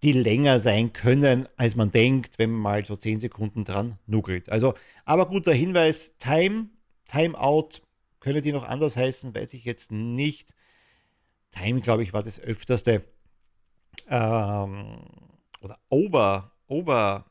die 0.03 0.13
länger 0.13 0.61
sein 0.61 0.93
können, 0.93 1.49
als 1.57 1.77
man 1.77 1.93
denkt, 1.93 2.39
wenn 2.39 2.51
man 2.51 2.61
mal 2.61 2.85
so 2.85 2.97
10 2.97 3.21
Sekunden 3.21 3.65
dran 3.65 3.99
nuckelt. 4.07 4.51
Also, 4.51 4.75
aber 5.05 5.27
guter 5.27 5.53
Hinweis, 5.53 6.17
Time, 6.19 6.71
Timeout, 7.07 7.83
können 8.21 8.43
die 8.43 8.53
noch 8.53 8.65
anders 8.65 8.97
heißen, 8.97 9.35
weiß 9.35 9.55
ich 9.55 9.65
jetzt 9.65 9.91
nicht. 9.91 10.55
Time, 11.51 11.81
glaube 11.81 12.03
ich, 12.03 12.13
war 12.13 12.23
das 12.23 12.39
öfterste. 12.39 13.05
Ähm, 14.09 15.03
oder 15.61 15.79
Over, 15.89 16.53
Over, 16.67 17.27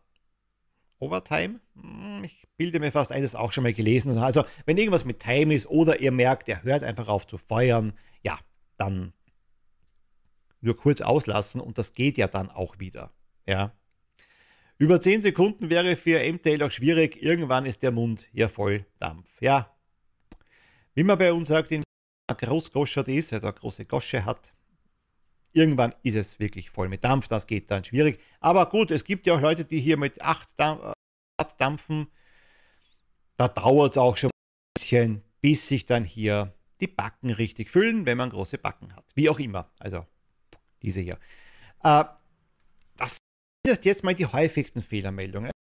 Overtime. 0.99 1.61
Hm, 1.75 2.23
ich 2.23 2.47
bilde 2.57 2.79
mir 2.79 2.91
fast 2.91 3.11
eines 3.11 3.35
auch 3.35 3.51
schon 3.51 3.63
mal 3.63 3.73
gelesen. 3.73 4.17
Also, 4.17 4.43
wenn 4.65 4.77
irgendwas 4.77 5.05
mit 5.05 5.19
Time 5.19 5.53
ist 5.53 5.67
oder 5.67 6.01
ihr 6.01 6.11
merkt, 6.11 6.49
er 6.49 6.63
hört 6.63 6.83
einfach 6.83 7.07
auf 7.07 7.27
zu 7.27 7.37
feuern, 7.37 7.93
ja, 8.23 8.37
dann 8.77 9.13
nur 10.61 10.75
kurz 10.75 11.01
auslassen 11.01 11.61
und 11.61 11.77
das 11.77 11.93
geht 11.93 12.17
ja 12.17 12.27
dann 12.27 12.49
auch 12.49 12.79
wieder. 12.79 13.13
Ja. 13.45 13.73
Über 14.77 14.99
10 14.99 15.21
Sekunden 15.21 15.69
wäre 15.69 15.95
für 15.95 16.19
MTL 16.19 16.63
auch 16.63 16.71
schwierig. 16.71 17.21
Irgendwann 17.21 17.65
ist 17.65 17.81
der 17.83 17.91
Mund 17.91 18.29
ja 18.31 18.47
voll 18.47 18.85
Dampf. 18.97 19.41
Ja. 19.41 19.75
Wie 20.95 21.03
man 21.03 21.17
bei 21.17 21.31
uns 21.31 21.47
sagt, 21.47 21.71
in 21.71 21.83
großgoschert 22.27 23.07
ist, 23.07 23.33
also 23.33 23.47
eine 23.47 23.55
große 23.55 23.85
Gosche 23.85 24.25
hat, 24.25 24.53
Irgendwann 25.51 25.95
ist 26.03 26.15
es 26.15 26.39
wirklich 26.39 26.69
voll 26.69 26.89
mit 26.89 27.03
Dampf, 27.03 27.27
das 27.27 27.47
geht 27.47 27.71
dann 27.71 27.83
schwierig. 27.83 28.19
Aber 28.39 28.69
gut, 28.69 28.91
es 28.91 29.03
gibt 29.03 29.25
ja 29.25 29.33
auch 29.33 29.41
Leute, 29.41 29.65
die 29.65 29.79
hier 29.79 29.97
mit 29.97 30.21
8 30.21 30.57
Watt 30.57 31.55
dampfen. 31.57 32.07
Da 33.35 33.47
dauert 33.47 33.91
es 33.91 33.97
auch 33.97 34.15
schon 34.15 34.29
ein 34.29 34.73
bisschen, 34.79 35.23
bis 35.41 35.67
sich 35.67 35.85
dann 35.85 36.03
hier 36.03 36.53
die 36.81 36.87
Backen 36.87 37.31
richtig 37.31 37.71
füllen, 37.71 38.05
wenn 38.05 38.17
man 38.17 38.29
große 38.29 38.57
Backen 38.57 38.95
hat. 38.95 39.05
Wie 39.15 39.29
auch 39.29 39.39
immer. 39.39 39.71
Also 39.79 40.05
diese 40.83 41.01
hier. 41.01 41.17
Äh, 41.83 42.05
das 42.95 43.17
sind 43.65 43.85
jetzt 43.85 44.03
mal 44.03 44.15
die 44.15 44.27
häufigsten 44.27 44.81
Fehlermeldungen. 44.81 45.51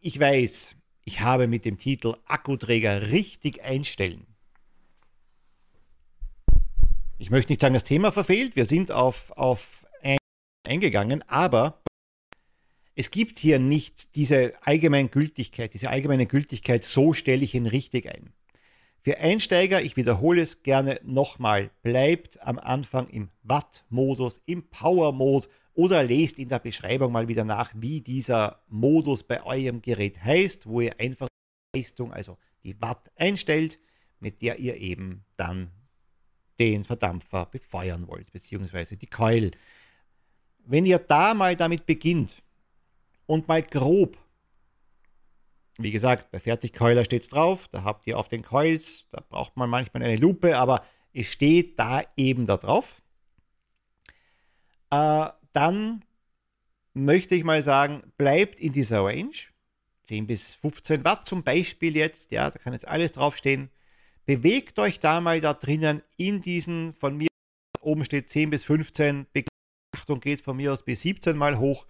Ich 0.00 0.18
weiß, 0.18 0.74
ich 1.04 1.20
habe 1.20 1.46
mit 1.46 1.64
dem 1.64 1.78
Titel 1.78 2.14
Akkuträger 2.26 3.10
richtig 3.10 3.62
einstellen 3.62 4.27
ich 7.18 7.30
möchte 7.30 7.52
nicht 7.52 7.60
sagen, 7.60 7.74
das 7.74 7.84
Thema 7.84 8.12
verfehlt, 8.12 8.56
wir 8.56 8.64
sind 8.64 8.92
auf, 8.92 9.32
auf 9.36 9.84
eingegangen, 10.68 11.22
aber 11.28 11.80
es 12.94 13.10
gibt 13.10 13.38
hier 13.38 13.58
nicht 13.58 14.14
diese 14.16 14.54
allgemeine 14.64 15.08
Gültigkeit, 15.08 15.72
diese 15.72 15.90
allgemeine 15.90 16.26
Gültigkeit, 16.26 16.84
so 16.84 17.12
stelle 17.12 17.42
ich 17.42 17.54
ihn 17.54 17.66
richtig 17.66 18.08
ein. 18.08 18.32
Für 19.00 19.18
Einsteiger, 19.18 19.80
ich 19.80 19.96
wiederhole 19.96 20.42
es 20.42 20.62
gerne 20.62 21.00
nochmal, 21.04 21.70
bleibt 21.82 22.42
am 22.42 22.58
Anfang 22.58 23.08
im 23.08 23.30
Watt-Modus, 23.42 24.42
im 24.44 24.68
Power-Mode 24.68 25.48
oder 25.74 26.02
lest 26.02 26.38
in 26.38 26.48
der 26.48 26.58
Beschreibung 26.58 27.12
mal 27.12 27.28
wieder 27.28 27.44
nach, 27.44 27.72
wie 27.74 28.00
dieser 28.00 28.60
Modus 28.68 29.22
bei 29.22 29.42
eurem 29.44 29.80
Gerät 29.80 30.22
heißt, 30.22 30.66
wo 30.66 30.80
ihr 30.80 30.98
einfach 30.98 31.28
die 31.74 31.78
Leistung, 31.78 32.12
also 32.12 32.36
die 32.64 32.80
Watt 32.82 33.10
einstellt, 33.16 33.78
mit 34.18 34.42
der 34.42 34.58
ihr 34.58 34.76
eben 34.76 35.24
dann 35.36 35.70
den 36.58 36.84
Verdampfer 36.84 37.46
befeuern 37.46 38.08
wollt, 38.08 38.32
beziehungsweise 38.32 38.96
die 38.96 39.06
Keul. 39.06 39.52
Wenn 40.64 40.86
ihr 40.86 40.98
da 40.98 41.34
mal 41.34 41.56
damit 41.56 41.86
beginnt 41.86 42.42
und 43.26 43.48
mal 43.48 43.62
grob, 43.62 44.18
wie 45.78 45.92
gesagt, 45.92 46.30
bei 46.30 46.40
Fertigkeuler 46.40 47.04
steht 47.04 47.22
es 47.22 47.28
drauf, 47.28 47.68
da 47.68 47.84
habt 47.84 48.06
ihr 48.06 48.18
auf 48.18 48.28
den 48.28 48.42
Coils, 48.42 49.06
da 49.12 49.22
braucht 49.28 49.56
man 49.56 49.70
manchmal 49.70 50.02
eine 50.02 50.16
Lupe, 50.16 50.58
aber 50.58 50.84
es 51.12 51.26
steht 51.26 51.78
da 51.78 52.02
eben 52.16 52.46
da 52.46 52.56
drauf. 52.56 53.00
Äh, 54.90 55.28
dann 55.52 56.04
möchte 56.94 57.34
ich 57.34 57.44
mal 57.44 57.62
sagen, 57.62 58.02
bleibt 58.16 58.60
in 58.60 58.72
dieser 58.72 59.04
Range. 59.04 59.34
10 60.02 60.26
bis 60.26 60.54
15 60.54 61.04
Watt 61.04 61.26
zum 61.26 61.44
Beispiel 61.44 61.96
jetzt, 61.96 62.32
ja, 62.32 62.50
da 62.50 62.58
kann 62.58 62.72
jetzt 62.72 62.88
alles 62.88 63.12
draufstehen. 63.12 63.70
Bewegt 64.28 64.78
euch 64.78 65.00
da 65.00 65.22
mal 65.22 65.40
da 65.40 65.54
drinnen 65.54 66.02
in 66.18 66.42
diesen, 66.42 66.92
von 66.92 67.16
mir 67.16 67.28
oben 67.80 68.04
steht 68.04 68.28
10 68.28 68.50
bis 68.50 68.62
15, 68.62 69.26
Beachtung 69.32 70.20
geht 70.20 70.42
von 70.42 70.54
mir 70.54 70.70
aus 70.70 70.84
bis 70.84 71.00
17 71.00 71.34
mal 71.34 71.58
hoch 71.58 71.86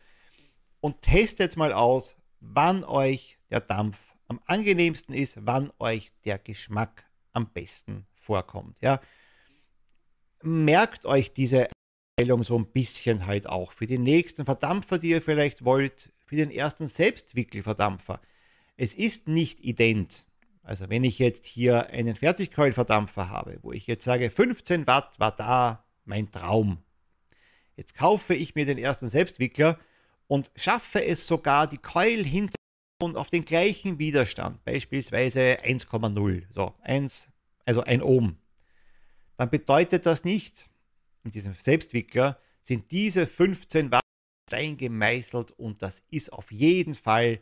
und 0.79 1.03
testet 1.03 1.57
mal 1.57 1.72
aus, 1.72 2.16
wann 2.38 2.85
euch 2.85 3.40
der 3.51 3.59
Dampf 3.59 3.98
am 4.29 4.40
angenehmsten 4.46 5.16
ist, 5.16 5.38
wann 5.46 5.72
euch 5.81 6.12
der 6.24 6.38
Geschmack 6.38 7.11
am 7.33 7.53
besten 7.53 8.07
vorkommt. 8.14 8.81
Ja. 8.83 9.01
Merkt 10.40 11.07
euch 11.07 11.33
diese 11.33 11.68
Einstellung 12.20 12.44
so 12.44 12.57
ein 12.57 12.70
bisschen 12.70 13.27
halt 13.27 13.48
auch 13.48 13.72
für 13.72 13.88
die 13.88 13.98
nächsten 13.98 14.44
Verdampfer, 14.44 15.01
die 15.01 15.11
ihr 15.11 15.22
vielleicht 15.22 15.64
wollt, 15.64 16.12
für 16.24 16.37
den 16.37 16.53
ersten 16.53 16.87
Selbstwickelverdampfer. 16.87 18.20
Es 18.77 18.94
ist 18.94 19.27
nicht 19.27 19.59
ident. 19.59 20.24
Also 20.68 20.90
wenn 20.90 21.02
ich 21.02 21.18
jetzt 21.18 21.46
hier 21.46 21.87
einen 21.87 22.14
Fertigkeulverdampfer 22.14 23.31
habe, 23.31 23.59
wo 23.62 23.72
ich 23.72 23.87
jetzt 23.87 24.04
sage, 24.04 24.28
15 24.28 24.87
Watt 24.87 25.18
war 25.18 25.35
da 25.35 25.87
mein 26.04 26.31
Traum. 26.31 26.85
Jetzt 27.74 27.94
kaufe 27.94 28.35
ich 28.35 28.54
mir 28.54 28.66
den 28.66 28.76
ersten 28.76 29.09
Selbstwickler 29.09 29.78
und 30.26 30.50
schaffe 30.57 31.02
es 31.02 31.26
sogar, 31.26 31.68
die 31.68 31.78
Keul 31.78 32.22
hinter 32.22 32.57
und 33.00 33.16
auf 33.16 33.31
den 33.31 33.46
gleichen 33.46 33.98
Widerstand, 33.98 34.62
beispielsweise 34.66 35.57
1,0, 35.62 36.44
so 36.50 36.74
1, 36.83 37.31
also 37.64 37.83
1 37.85 38.02
Ohm, 38.02 38.37
dann 39.38 39.48
bedeutet 39.48 40.04
das 40.04 40.22
nicht, 40.22 40.68
in 41.24 41.31
diesem 41.31 41.54
Selbstwickler 41.54 42.38
sind 42.61 42.90
diese 42.90 43.26
15 43.26 43.90
Watt 43.90 44.02
Stein 44.50 44.76
gemeißelt 44.76 45.50
und 45.52 45.81
das 45.81 46.02
ist 46.11 46.31
auf 46.31 46.52
jeden 46.52 46.94
Fall 46.94 47.40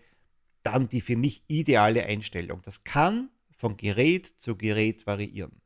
dann 0.66 0.88
die 0.88 1.00
für 1.00 1.16
mich 1.16 1.44
ideale 1.46 2.04
Einstellung. 2.04 2.60
Das 2.62 2.82
kann 2.82 3.30
von 3.56 3.76
Gerät 3.76 4.26
zu 4.26 4.56
Gerät 4.56 5.06
variieren. 5.06 5.62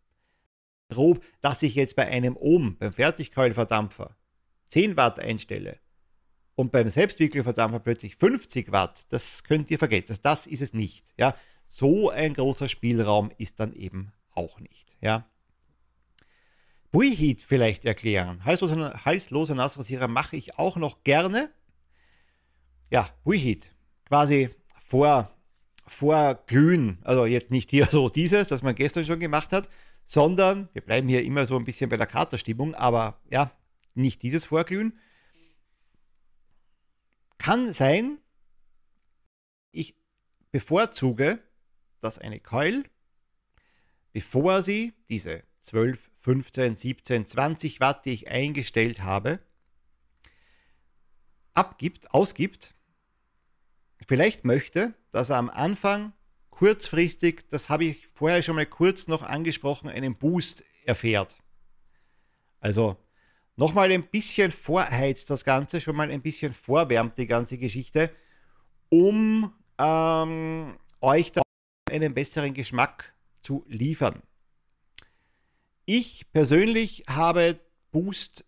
Grob, 0.91 1.25
dass 1.41 1.63
ich 1.63 1.75
jetzt 1.75 1.97
bei 1.97 2.07
einem 2.07 2.37
Ohm, 2.37 2.77
beim 2.77 2.93
Fertigkeulverdampfer, 2.93 4.15
10 4.67 4.99
Watt 4.99 5.19
einstelle 5.19 5.81
und 6.55 6.71
beim 6.71 6.91
Selbstwickelverdampfer 6.91 7.81
plötzlich 7.81 8.17
50 8.17 8.73
Watt, 8.73 9.07
das 9.09 9.43
könnt 9.43 9.71
ihr 9.71 9.79
vergessen. 9.79 10.19
Das 10.23 10.47
ist 10.47 10.61
es 10.61 10.75
nicht. 10.75 11.15
Ja? 11.17 11.35
So 11.65 12.11
ein 12.11 12.35
großer 12.35 12.69
Spielraum 12.69 13.31
ist 13.39 13.59
dann 13.59 13.73
eben 13.73 14.13
auch 14.33 14.61
nicht. 14.61 14.99
Ja? 15.01 15.27
Preheat 16.93 17.41
vielleicht 17.41 17.87
erklären. 17.87 18.45
Heißloser, 18.45 19.05
heißloser 19.07 19.55
Nassrasierer 19.55 20.09
mache 20.09 20.37
ich 20.37 20.59
auch 20.59 20.77
noch 20.77 21.05
gerne. 21.05 21.51
Ja, 22.91 23.09
Preheat. 23.25 23.75
Quasi 24.05 24.51
vor, 24.91 25.33
vorglühen. 25.87 26.99
Also 27.03 27.25
jetzt 27.25 27.51
nicht 27.51 27.71
hier 27.71 27.87
so 27.87 28.09
dieses, 28.09 28.49
das 28.49 28.63
man 28.63 28.75
gestern 28.75 29.05
schon 29.05 29.21
gemacht 29.21 29.53
hat, 29.53 29.71
sondern 30.05 30.69
wir 30.73 30.83
bleiben 30.83 31.09
hier 31.09 31.23
immer 31.23 31.47
so 31.47 31.57
ein 31.57 31.65
bisschen 31.65 31.89
bei 31.89 31.97
der 31.97 32.09
Katerstimmung, 32.09 32.75
aber 32.75 33.21
ja, 33.31 33.53
nicht 33.95 34.23
dieses 34.23 34.45
Vorglühen. 34.45 34.99
Kann 37.39 37.73
sein, 37.73 38.19
ich 39.71 39.95
bevorzuge, 40.51 41.39
dass 42.01 42.19
eine 42.19 42.41
Keul, 42.41 42.85
bevor 44.13 44.63
sie 44.63 44.93
diese 45.09 45.45
12, 45.61 46.11
15, 46.21 46.77
17, 46.77 47.27
20 47.27 47.81
Watt, 47.81 48.05
die 48.05 48.13
ich 48.13 48.29
eingestellt 48.29 49.03
habe, 49.03 49.39
abgibt, 51.55 52.13
ausgibt, 52.13 52.75
vielleicht 54.07 54.45
möchte, 54.45 54.95
dass 55.11 55.31
er 55.31 55.37
am 55.37 55.51
Anfang 55.51 56.13
kurzfristig, 56.51 57.49
das 57.49 57.71
habe 57.71 57.85
ich 57.85 58.07
vorher 58.09 58.43
schon 58.43 58.57
mal 58.57 58.67
kurz 58.67 59.07
noch 59.07 59.23
angesprochen, 59.23 59.89
einen 59.89 60.17
Boost 60.17 60.65
erfährt. 60.85 61.39
Also 62.61 62.97
nochmal 63.57 63.91
ein 63.91 64.07
bisschen 64.07 64.51
vorheizt 64.51 65.31
das 65.31 65.45
Ganze, 65.45 65.81
schon 65.81 65.97
mal 65.97 66.11
ein 66.11 66.23
bisschen 66.23 66.53
vorwärmt 66.53 67.17
die 67.19 67.27
ganze 67.27 67.57
Geschichte, 67.57 68.11
um 68.91 69.53
ähm, 69.79 70.77
euch 71.01 71.33
da 71.33 71.43
einen 71.91 72.15
besseren 72.15 72.55
Geschmack 72.55 73.15
zu 73.41 73.65
liefern. 73.69 74.23
Ich 75.87 76.31
persönlich 76.33 77.05
habe 77.09 77.59
Boost 77.91 78.45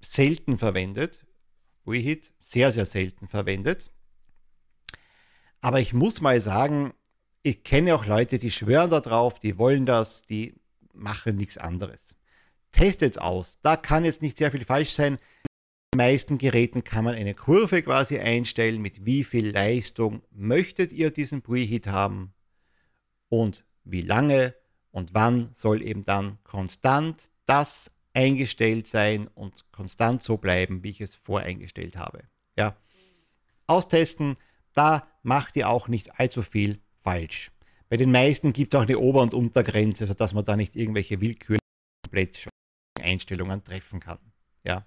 selten 0.00 0.58
verwendet. 0.58 1.26
Reheat, 1.86 2.32
sehr, 2.40 2.72
sehr 2.72 2.86
selten 2.86 3.28
verwendet. 3.28 3.90
Aber 5.66 5.80
ich 5.80 5.92
muss 5.92 6.20
mal 6.20 6.40
sagen, 6.40 6.94
ich 7.42 7.64
kenne 7.64 7.96
auch 7.96 8.06
Leute, 8.06 8.38
die 8.38 8.52
schwören 8.52 8.88
da 8.88 9.00
drauf, 9.00 9.40
die 9.40 9.58
wollen 9.58 9.84
das, 9.84 10.22
die 10.22 10.54
machen 10.92 11.34
nichts 11.34 11.58
anderes. 11.58 12.14
Testet 12.70 13.14
es 13.14 13.18
aus. 13.18 13.58
Da 13.62 13.76
kann 13.76 14.04
jetzt 14.04 14.22
nicht 14.22 14.38
sehr 14.38 14.52
viel 14.52 14.64
falsch 14.64 14.90
sein. 14.90 15.18
den 15.92 15.96
meisten 15.96 16.38
Geräten 16.38 16.84
kann 16.84 17.04
man 17.04 17.16
eine 17.16 17.34
Kurve 17.34 17.82
quasi 17.82 18.16
einstellen, 18.20 18.80
mit 18.80 19.04
wie 19.06 19.24
viel 19.24 19.50
Leistung 19.50 20.22
möchtet 20.30 20.92
ihr 20.92 21.10
diesen 21.10 21.42
Preheat 21.42 21.88
haben 21.88 22.32
und 23.28 23.64
wie 23.82 24.02
lange 24.02 24.54
und 24.92 25.14
wann 25.14 25.50
soll 25.52 25.82
eben 25.82 26.04
dann 26.04 26.38
konstant 26.44 27.24
das 27.44 27.90
eingestellt 28.14 28.86
sein 28.86 29.26
und 29.34 29.72
konstant 29.72 30.22
so 30.22 30.36
bleiben, 30.36 30.84
wie 30.84 30.90
ich 30.90 31.00
es 31.00 31.16
voreingestellt 31.16 31.96
habe. 31.96 32.22
Ja. 32.54 32.76
Austesten, 33.66 34.36
da 34.72 35.08
macht 35.26 35.56
ihr 35.56 35.68
auch 35.68 35.88
nicht 35.88 36.18
allzu 36.18 36.42
viel 36.42 36.80
falsch. 37.02 37.50
Bei 37.88 37.96
den 37.96 38.10
meisten 38.10 38.52
gibt 38.52 38.74
es 38.74 38.80
auch 38.80 38.84
eine 38.84 38.98
Ober- 38.98 39.22
und 39.22 39.34
Untergrenze, 39.34 40.06
sodass 40.06 40.34
man 40.34 40.44
da 40.44 40.56
nicht 40.56 40.74
irgendwelche 40.76 41.20
willkürlichen 41.20 41.60
Einstellungen 43.00 43.62
treffen 43.62 44.00
kann. 44.00 44.18
Ja. 44.64 44.86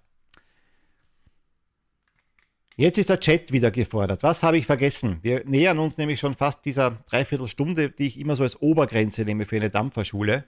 Jetzt 2.76 2.98
ist 2.98 3.10
der 3.10 3.20
Chat 3.20 3.52
wieder 3.52 3.72
gefordert. 3.72 4.24
Was 4.24 4.42
habe 4.42 4.58
ich 4.58 4.66
vergessen? 4.66 5.20
Wir 5.22 5.44
nähern 5.46 5.80
uns 5.80 5.98
nämlich 5.98 6.20
schon 6.20 6.34
fast 6.34 6.64
dieser 6.66 6.92
Dreiviertelstunde, 6.92 7.90
die 7.90 8.08
ich 8.08 8.20
immer 8.20 8.36
so 8.36 8.44
als 8.44 8.62
Obergrenze 8.62 9.24
nehme 9.24 9.46
für 9.46 9.58
eine 9.58 9.70
Dampferschule. 9.70 10.46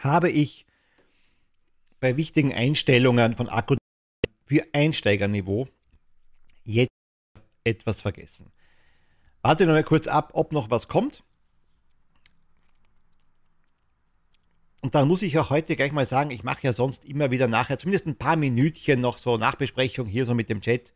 habe 0.00 0.30
ich 0.30 0.66
bei 2.00 2.16
wichtigen 2.16 2.52
Einstellungen 2.52 3.34
von 3.34 3.48
Akku 3.48 3.76
für 4.46 4.66
Einsteigerniveau 4.72 5.68
jetzt 6.64 6.90
etwas 7.64 8.00
vergessen. 8.00 8.50
Warte 9.42 9.66
noch 9.66 9.72
mal 9.72 9.84
kurz 9.84 10.06
ab, 10.06 10.30
ob 10.34 10.52
noch 10.52 10.70
was 10.70 10.88
kommt. 10.88 11.22
Und 14.80 14.94
dann 14.94 15.08
muss 15.08 15.22
ich 15.22 15.38
auch 15.38 15.50
heute 15.50 15.74
gleich 15.74 15.92
mal 15.92 16.06
sagen, 16.06 16.30
ich 16.30 16.44
mache 16.44 16.62
ja 16.62 16.72
sonst 16.72 17.04
immer 17.04 17.30
wieder 17.30 17.48
nachher 17.48 17.78
zumindest 17.78 18.06
ein 18.06 18.16
paar 18.16 18.36
Minütchen 18.36 19.00
noch 19.00 19.18
so 19.18 19.36
Nachbesprechung 19.36 20.06
hier 20.06 20.24
so 20.24 20.34
mit 20.34 20.48
dem 20.48 20.60
Chat. 20.60 20.94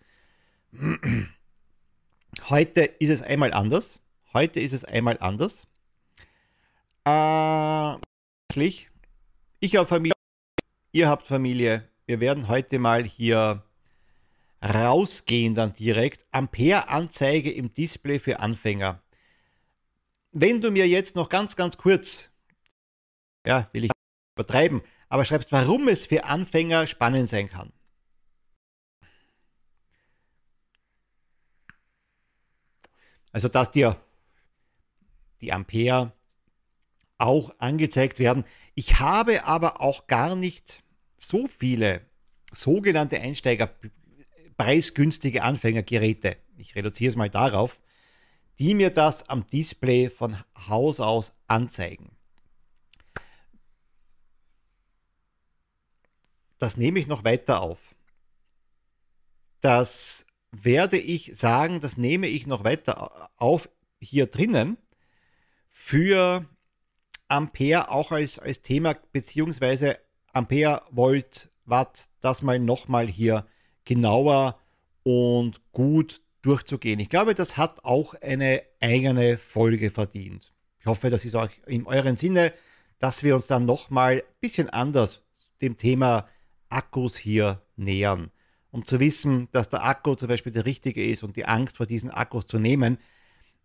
Heute 2.49 2.83
ist 2.83 3.11
es 3.11 3.23
einmal 3.23 3.53
anders. 3.53 4.01
Heute 4.33 4.61
ist 4.61 4.73
es 4.73 4.85
einmal 4.85 5.19
anders. 5.21 5.67
Äh, 7.05 7.97
ich 9.61 9.77
habe 9.77 9.87
Familie, 9.87 10.13
ihr 10.93 11.09
habt 11.09 11.27
Familie. 11.27 11.89
Wir 12.07 12.21
werden 12.21 12.49
heute 12.49 12.79
mal 12.79 13.05
hier 13.05 13.65
rausgehen 14.63 15.55
dann 15.55 15.73
direkt. 15.73 16.25
Ampere-Anzeige 16.31 17.51
im 17.51 17.75
Display 17.75 18.19
für 18.19 18.39
Anfänger. 18.39 19.03
Wenn 20.31 20.61
du 20.61 20.71
mir 20.71 20.87
jetzt 20.87 21.17
noch 21.17 21.29
ganz, 21.29 21.57
ganz 21.57 21.77
kurz, 21.77 22.31
ja, 23.47 23.69
will 23.73 23.85
ich 23.85 23.91
übertreiben, 24.37 24.83
aber 25.09 25.25
schreibst, 25.25 25.53
warum 25.53 25.89
es 25.89 26.07
für 26.07 26.25
Anfänger 26.25 26.87
spannend 26.87 27.29
sein 27.29 27.49
kann. 27.49 27.73
Also, 33.33 33.49
dass 33.49 33.71
dir 33.71 34.01
die 35.41 35.53
Ampere 35.53 36.13
auch 37.19 37.55
angezeigt 37.59 38.19
werden. 38.19 38.45
Ich 38.75 39.01
habe 39.01 39.45
aber 39.45 39.81
auch 39.81 40.07
gar 40.07 40.35
nicht 40.35 40.83
so 41.19 41.47
viele 41.47 42.07
sogenannte 42.53 43.21
Einsteiger, 43.21 43.71
preisgünstige 44.57 45.43
Anfängergeräte. 45.43 46.37
Ich 46.57 46.75
reduziere 46.75 47.11
es 47.11 47.17
mal 47.17 47.31
darauf, 47.31 47.81
die 48.59 48.75
mir 48.75 48.91
das 48.91 49.29
am 49.29 49.47
Display 49.47 50.09
von 50.09 50.37
Haus 50.69 51.01
aus 51.01 51.33
anzeigen. 51.47 52.11
Das 56.59 56.77
nehme 56.77 56.99
ich 56.99 57.09
noch 57.09 57.25
weiter 57.25 57.61
auf. 57.61 57.79
Das 59.61 60.27
werde 60.53 60.99
ich 60.99 61.33
sagen, 61.35 61.81
das 61.81 61.97
nehme 61.97 62.29
ich 62.29 62.47
noch 62.47 62.63
weiter 62.63 63.31
auf 63.37 63.69
hier 64.01 64.27
drinnen 64.27 64.77
für 65.71 66.47
Ampere 67.33 67.91
auch 67.91 68.13
als, 68.13 68.39
als 68.39 68.61
Thema, 68.61 68.95
beziehungsweise 69.13 69.99
Ampere, 70.33 70.83
Volt, 70.91 71.49
Watt, 71.65 72.11
das 72.21 72.43
mal 72.43 72.59
nochmal 72.59 73.07
hier 73.07 73.47
genauer 73.85 74.59
und 75.03 75.61
gut 75.73 76.23
durchzugehen. 76.43 77.01
Ich 77.01 77.09
glaube, 77.09 77.35
das 77.35 77.57
hat 77.57 77.85
auch 77.85 78.15
eine 78.21 78.63
eigene 78.81 79.39
Folge 79.39 79.91
verdient. 79.91 80.53
Ich 80.81 80.87
hoffe, 80.87 81.09
das 81.09 81.25
ist 81.25 81.35
auch 81.35 81.49
in 81.67 81.87
euren 81.87 82.17
Sinne, 82.17 82.53
dass 82.99 83.23
wir 83.23 83.35
uns 83.35 83.47
dann 83.47 83.65
nochmal 83.65 84.17
ein 84.17 84.23
bisschen 84.41 84.69
anders 84.69 85.25
dem 85.61 85.79
Thema 85.79 86.29
Akkus 86.69 87.17
hier 87.17 87.63
nähern. 87.77 88.31
Um 88.71 88.85
zu 88.85 89.01
wissen, 89.01 89.49
dass 89.53 89.69
der 89.69 89.85
Akku 89.85 90.15
zum 90.15 90.29
Beispiel 90.29 90.53
der 90.53 90.67
richtige 90.67 91.05
ist 91.05 91.23
und 91.23 91.37
die 91.37 91.47
Angst 91.47 91.77
vor 91.77 91.87
diesen 91.87 92.11
Akkus 92.11 92.47
zu 92.47 92.59
nehmen, 92.59 92.99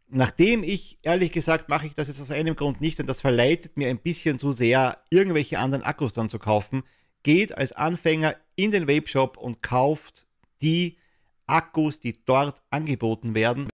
Nachdem 0.09 0.63
ich, 0.63 0.99
ehrlich 1.01 1.33
gesagt, 1.33 1.67
mache 1.67 1.87
ich 1.87 1.93
das 1.93 2.07
jetzt 2.07 2.21
aus 2.21 2.31
einem 2.31 2.55
Grund 2.55 2.79
nicht, 2.79 2.97
denn 2.97 3.07
das 3.07 3.19
verleitet 3.19 3.75
mir 3.75 3.89
ein 3.89 3.99
bisschen 3.99 4.39
zu 4.39 4.53
sehr, 4.53 4.99
irgendwelche 5.09 5.59
anderen 5.59 5.83
Akkus 5.83 6.13
dann 6.13 6.29
zu 6.29 6.39
kaufen. 6.39 6.83
Geht 7.23 7.57
als 7.57 7.73
Anfänger 7.73 8.35
in 8.55 8.71
den 8.71 8.87
Vape-Shop 8.87 9.37
und 9.37 9.61
kauft 9.61 10.25
die 10.61 10.97
Akkus, 11.45 11.99
die 11.99 12.23
dort 12.25 12.61
angeboten 12.69 13.35
werden. 13.35 13.67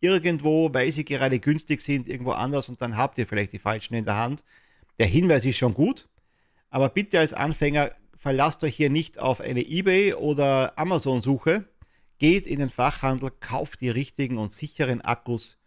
Irgendwo, 0.00 0.72
weil 0.72 0.90
sie 0.90 1.04
gerade 1.04 1.38
günstig 1.38 1.82
sind, 1.82 2.08
irgendwo 2.08 2.32
anders 2.32 2.68
und 2.68 2.80
dann 2.80 2.96
habt 2.96 3.18
ihr 3.18 3.26
vielleicht 3.26 3.52
die 3.52 3.58
falschen 3.58 3.94
in 3.94 4.04
der 4.06 4.16
Hand. 4.16 4.42
Der 4.98 5.06
Hinweis 5.06 5.44
ist 5.44 5.58
schon 5.58 5.74
gut, 5.74 6.08
aber 6.70 6.88
bitte 6.88 7.18
als 7.18 7.34
Anfänger 7.34 7.92
verlasst 8.16 8.64
euch 8.64 8.76
hier 8.76 8.90
nicht 8.90 9.18
auf 9.18 9.40
eine 9.42 9.66
eBay 9.66 10.14
oder 10.14 10.78
Amazon-Suche. 10.78 11.66
Geht 12.18 12.46
in 12.46 12.58
den 12.58 12.70
Fachhandel, 12.70 13.30
kauft 13.40 13.82
die 13.82 13.90
richtigen 13.90 14.38
und 14.38 14.50
sicheren 14.50 15.02
Akkus 15.02 15.58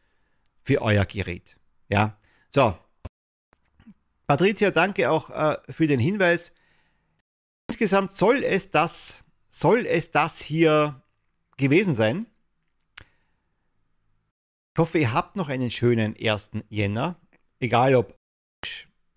für 0.67 0.81
euer 0.81 1.05
Gerät. 1.05 1.57
Ja, 1.87 2.19
so. 2.49 2.77
Patricia, 4.27 4.69
danke 4.69 5.09
auch 5.09 5.29
äh, 5.29 5.57
für 5.71 5.87
den 5.87 5.97
Hinweis. 5.99 6.51
Insgesamt 7.69 8.11
soll 8.11 8.43
es 8.43 8.69
das, 8.69 9.23
soll 9.47 9.85
es 9.85 10.11
das 10.11 10.41
hier 10.41 11.01
gewesen 11.55 11.95
sein. 11.95 12.25
Ich 12.99 14.79
hoffe, 14.79 14.99
ihr 14.99 15.13
habt 15.13 15.37
noch 15.37 15.47
einen 15.47 15.71
schönen 15.71 16.17
1. 16.19 16.51
Jänner. 16.67 17.15
Egal 17.61 17.95
ob 17.95 18.17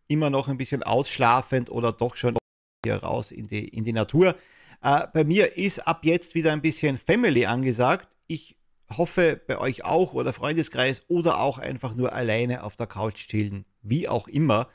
immer 0.06 0.30
noch 0.30 0.46
ein 0.46 0.56
bisschen 0.56 0.84
ausschlafend 0.84 1.68
oder 1.68 1.90
doch 1.90 2.14
schon 2.14 2.38
hier 2.84 2.94
raus 2.96 3.32
in 3.32 3.48
die, 3.48 3.66
in 3.66 3.82
die 3.82 3.92
Natur. 3.92 4.36
Äh, 4.82 5.08
bei 5.12 5.24
mir 5.24 5.56
ist 5.56 5.80
ab 5.80 6.04
jetzt 6.04 6.36
wieder 6.36 6.52
ein 6.52 6.62
bisschen 6.62 6.96
Family 6.96 7.46
angesagt. 7.46 8.08
Ich 8.28 8.56
hoffe 8.96 9.40
bei 9.46 9.58
euch 9.58 9.84
auch 9.84 10.12
oder 10.12 10.32
Freundeskreis 10.32 11.02
oder 11.08 11.40
auch 11.40 11.58
einfach 11.58 11.94
nur 11.94 12.12
alleine 12.12 12.64
auf 12.64 12.76
der 12.76 12.86
Couch 12.86 13.28
chillen, 13.28 13.64
wie 13.82 14.08
auch 14.08 14.28
immer. 14.28 14.68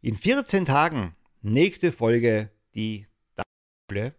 In 0.00 0.16
14 0.16 0.64
Tagen, 0.64 1.14
nächste 1.42 1.92
Folge, 1.92 2.50
die 2.74 3.06
Schule. 3.90 4.14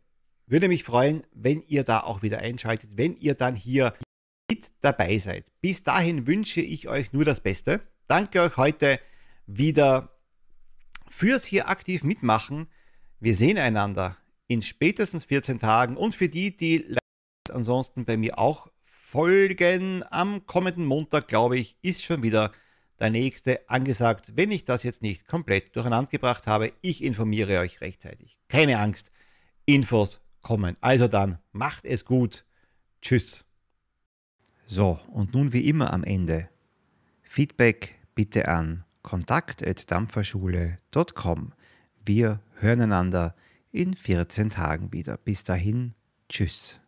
Würde 0.46 0.68
mich 0.68 0.84
freuen, 0.84 1.26
wenn 1.34 1.64
ihr 1.68 1.84
da 1.84 2.02
auch 2.02 2.22
wieder 2.22 2.40
einschaltet, 2.40 2.92
wenn 2.96 3.16
ihr 3.18 3.34
dann 3.34 3.56
hier 3.56 3.94
mit 4.50 4.72
dabei 4.82 5.18
seid. 5.18 5.46
Bis 5.62 5.84
dahin 5.84 6.28
wünsche 6.28 6.62
ich 6.62 6.88
euch 6.88 7.14
nur 7.14 7.26
das 7.26 7.40
Beste. 7.40 7.82
Danke 8.08 8.42
euch 8.42 8.58
heute 8.58 9.00
wieder 9.48 10.16
fürs 11.08 11.46
hier 11.46 11.70
aktiv 11.70 12.04
mitmachen. 12.04 12.68
Wir 13.20 13.36
sehen 13.36 13.58
einander 13.58 14.18
in 14.48 14.62
spätestens 14.62 15.26
14 15.26 15.60
Tagen 15.60 15.98
und 15.98 16.14
für 16.14 16.30
die, 16.30 16.56
die 16.56 16.98
ansonsten 17.52 18.06
bei 18.06 18.18
mir 18.18 18.38
auch 18.38 18.68
folgen. 19.14 20.04
Am 20.10 20.46
kommenden 20.48 20.88
Montag, 20.88 21.28
glaube 21.28 21.60
ich, 21.60 21.78
ist 21.84 22.04
schon 22.04 22.24
wieder 22.24 22.52
der 23.00 23.12
nächste 23.12 23.70
angesagt, 23.70 24.32
wenn 24.36 24.50
ich 24.50 24.66
das 24.66 24.82
jetzt 24.82 25.04
nicht 25.04 25.28
komplett 25.28 25.76
durcheinander 25.76 26.10
gebracht 26.10 26.48
habe. 26.48 26.74
Ich 26.82 27.04
informiere 27.04 27.60
euch 27.60 27.80
rechtzeitig. 27.80 28.40
Keine 28.50 28.80
Angst, 28.80 29.12
Infos 29.66 30.20
kommen. 30.42 30.74
Also 30.82 31.08
dann, 31.08 31.38
macht 31.52 31.86
es 31.86 32.06
gut. 32.06 32.44
Tschüss. 33.04 33.46
So, 34.66 35.00
und 35.12 35.36
nun 35.36 35.54
wie 35.54 35.70
immer 35.70 35.94
am 35.94 36.04
Ende. 36.04 36.50
Feedback 37.22 37.94
bitte 38.16 38.48
an 38.48 38.84
kontakt.dampferschule.com. 39.04 41.54
Wir 42.04 42.40
hören 42.56 42.82
einander 42.82 43.36
in 43.72 43.94
14 43.94 44.50
Tagen 44.50 44.92
wieder. 44.92 45.18
Bis 45.18 45.44
dahin, 45.44 45.94
tschüss. 46.30 46.80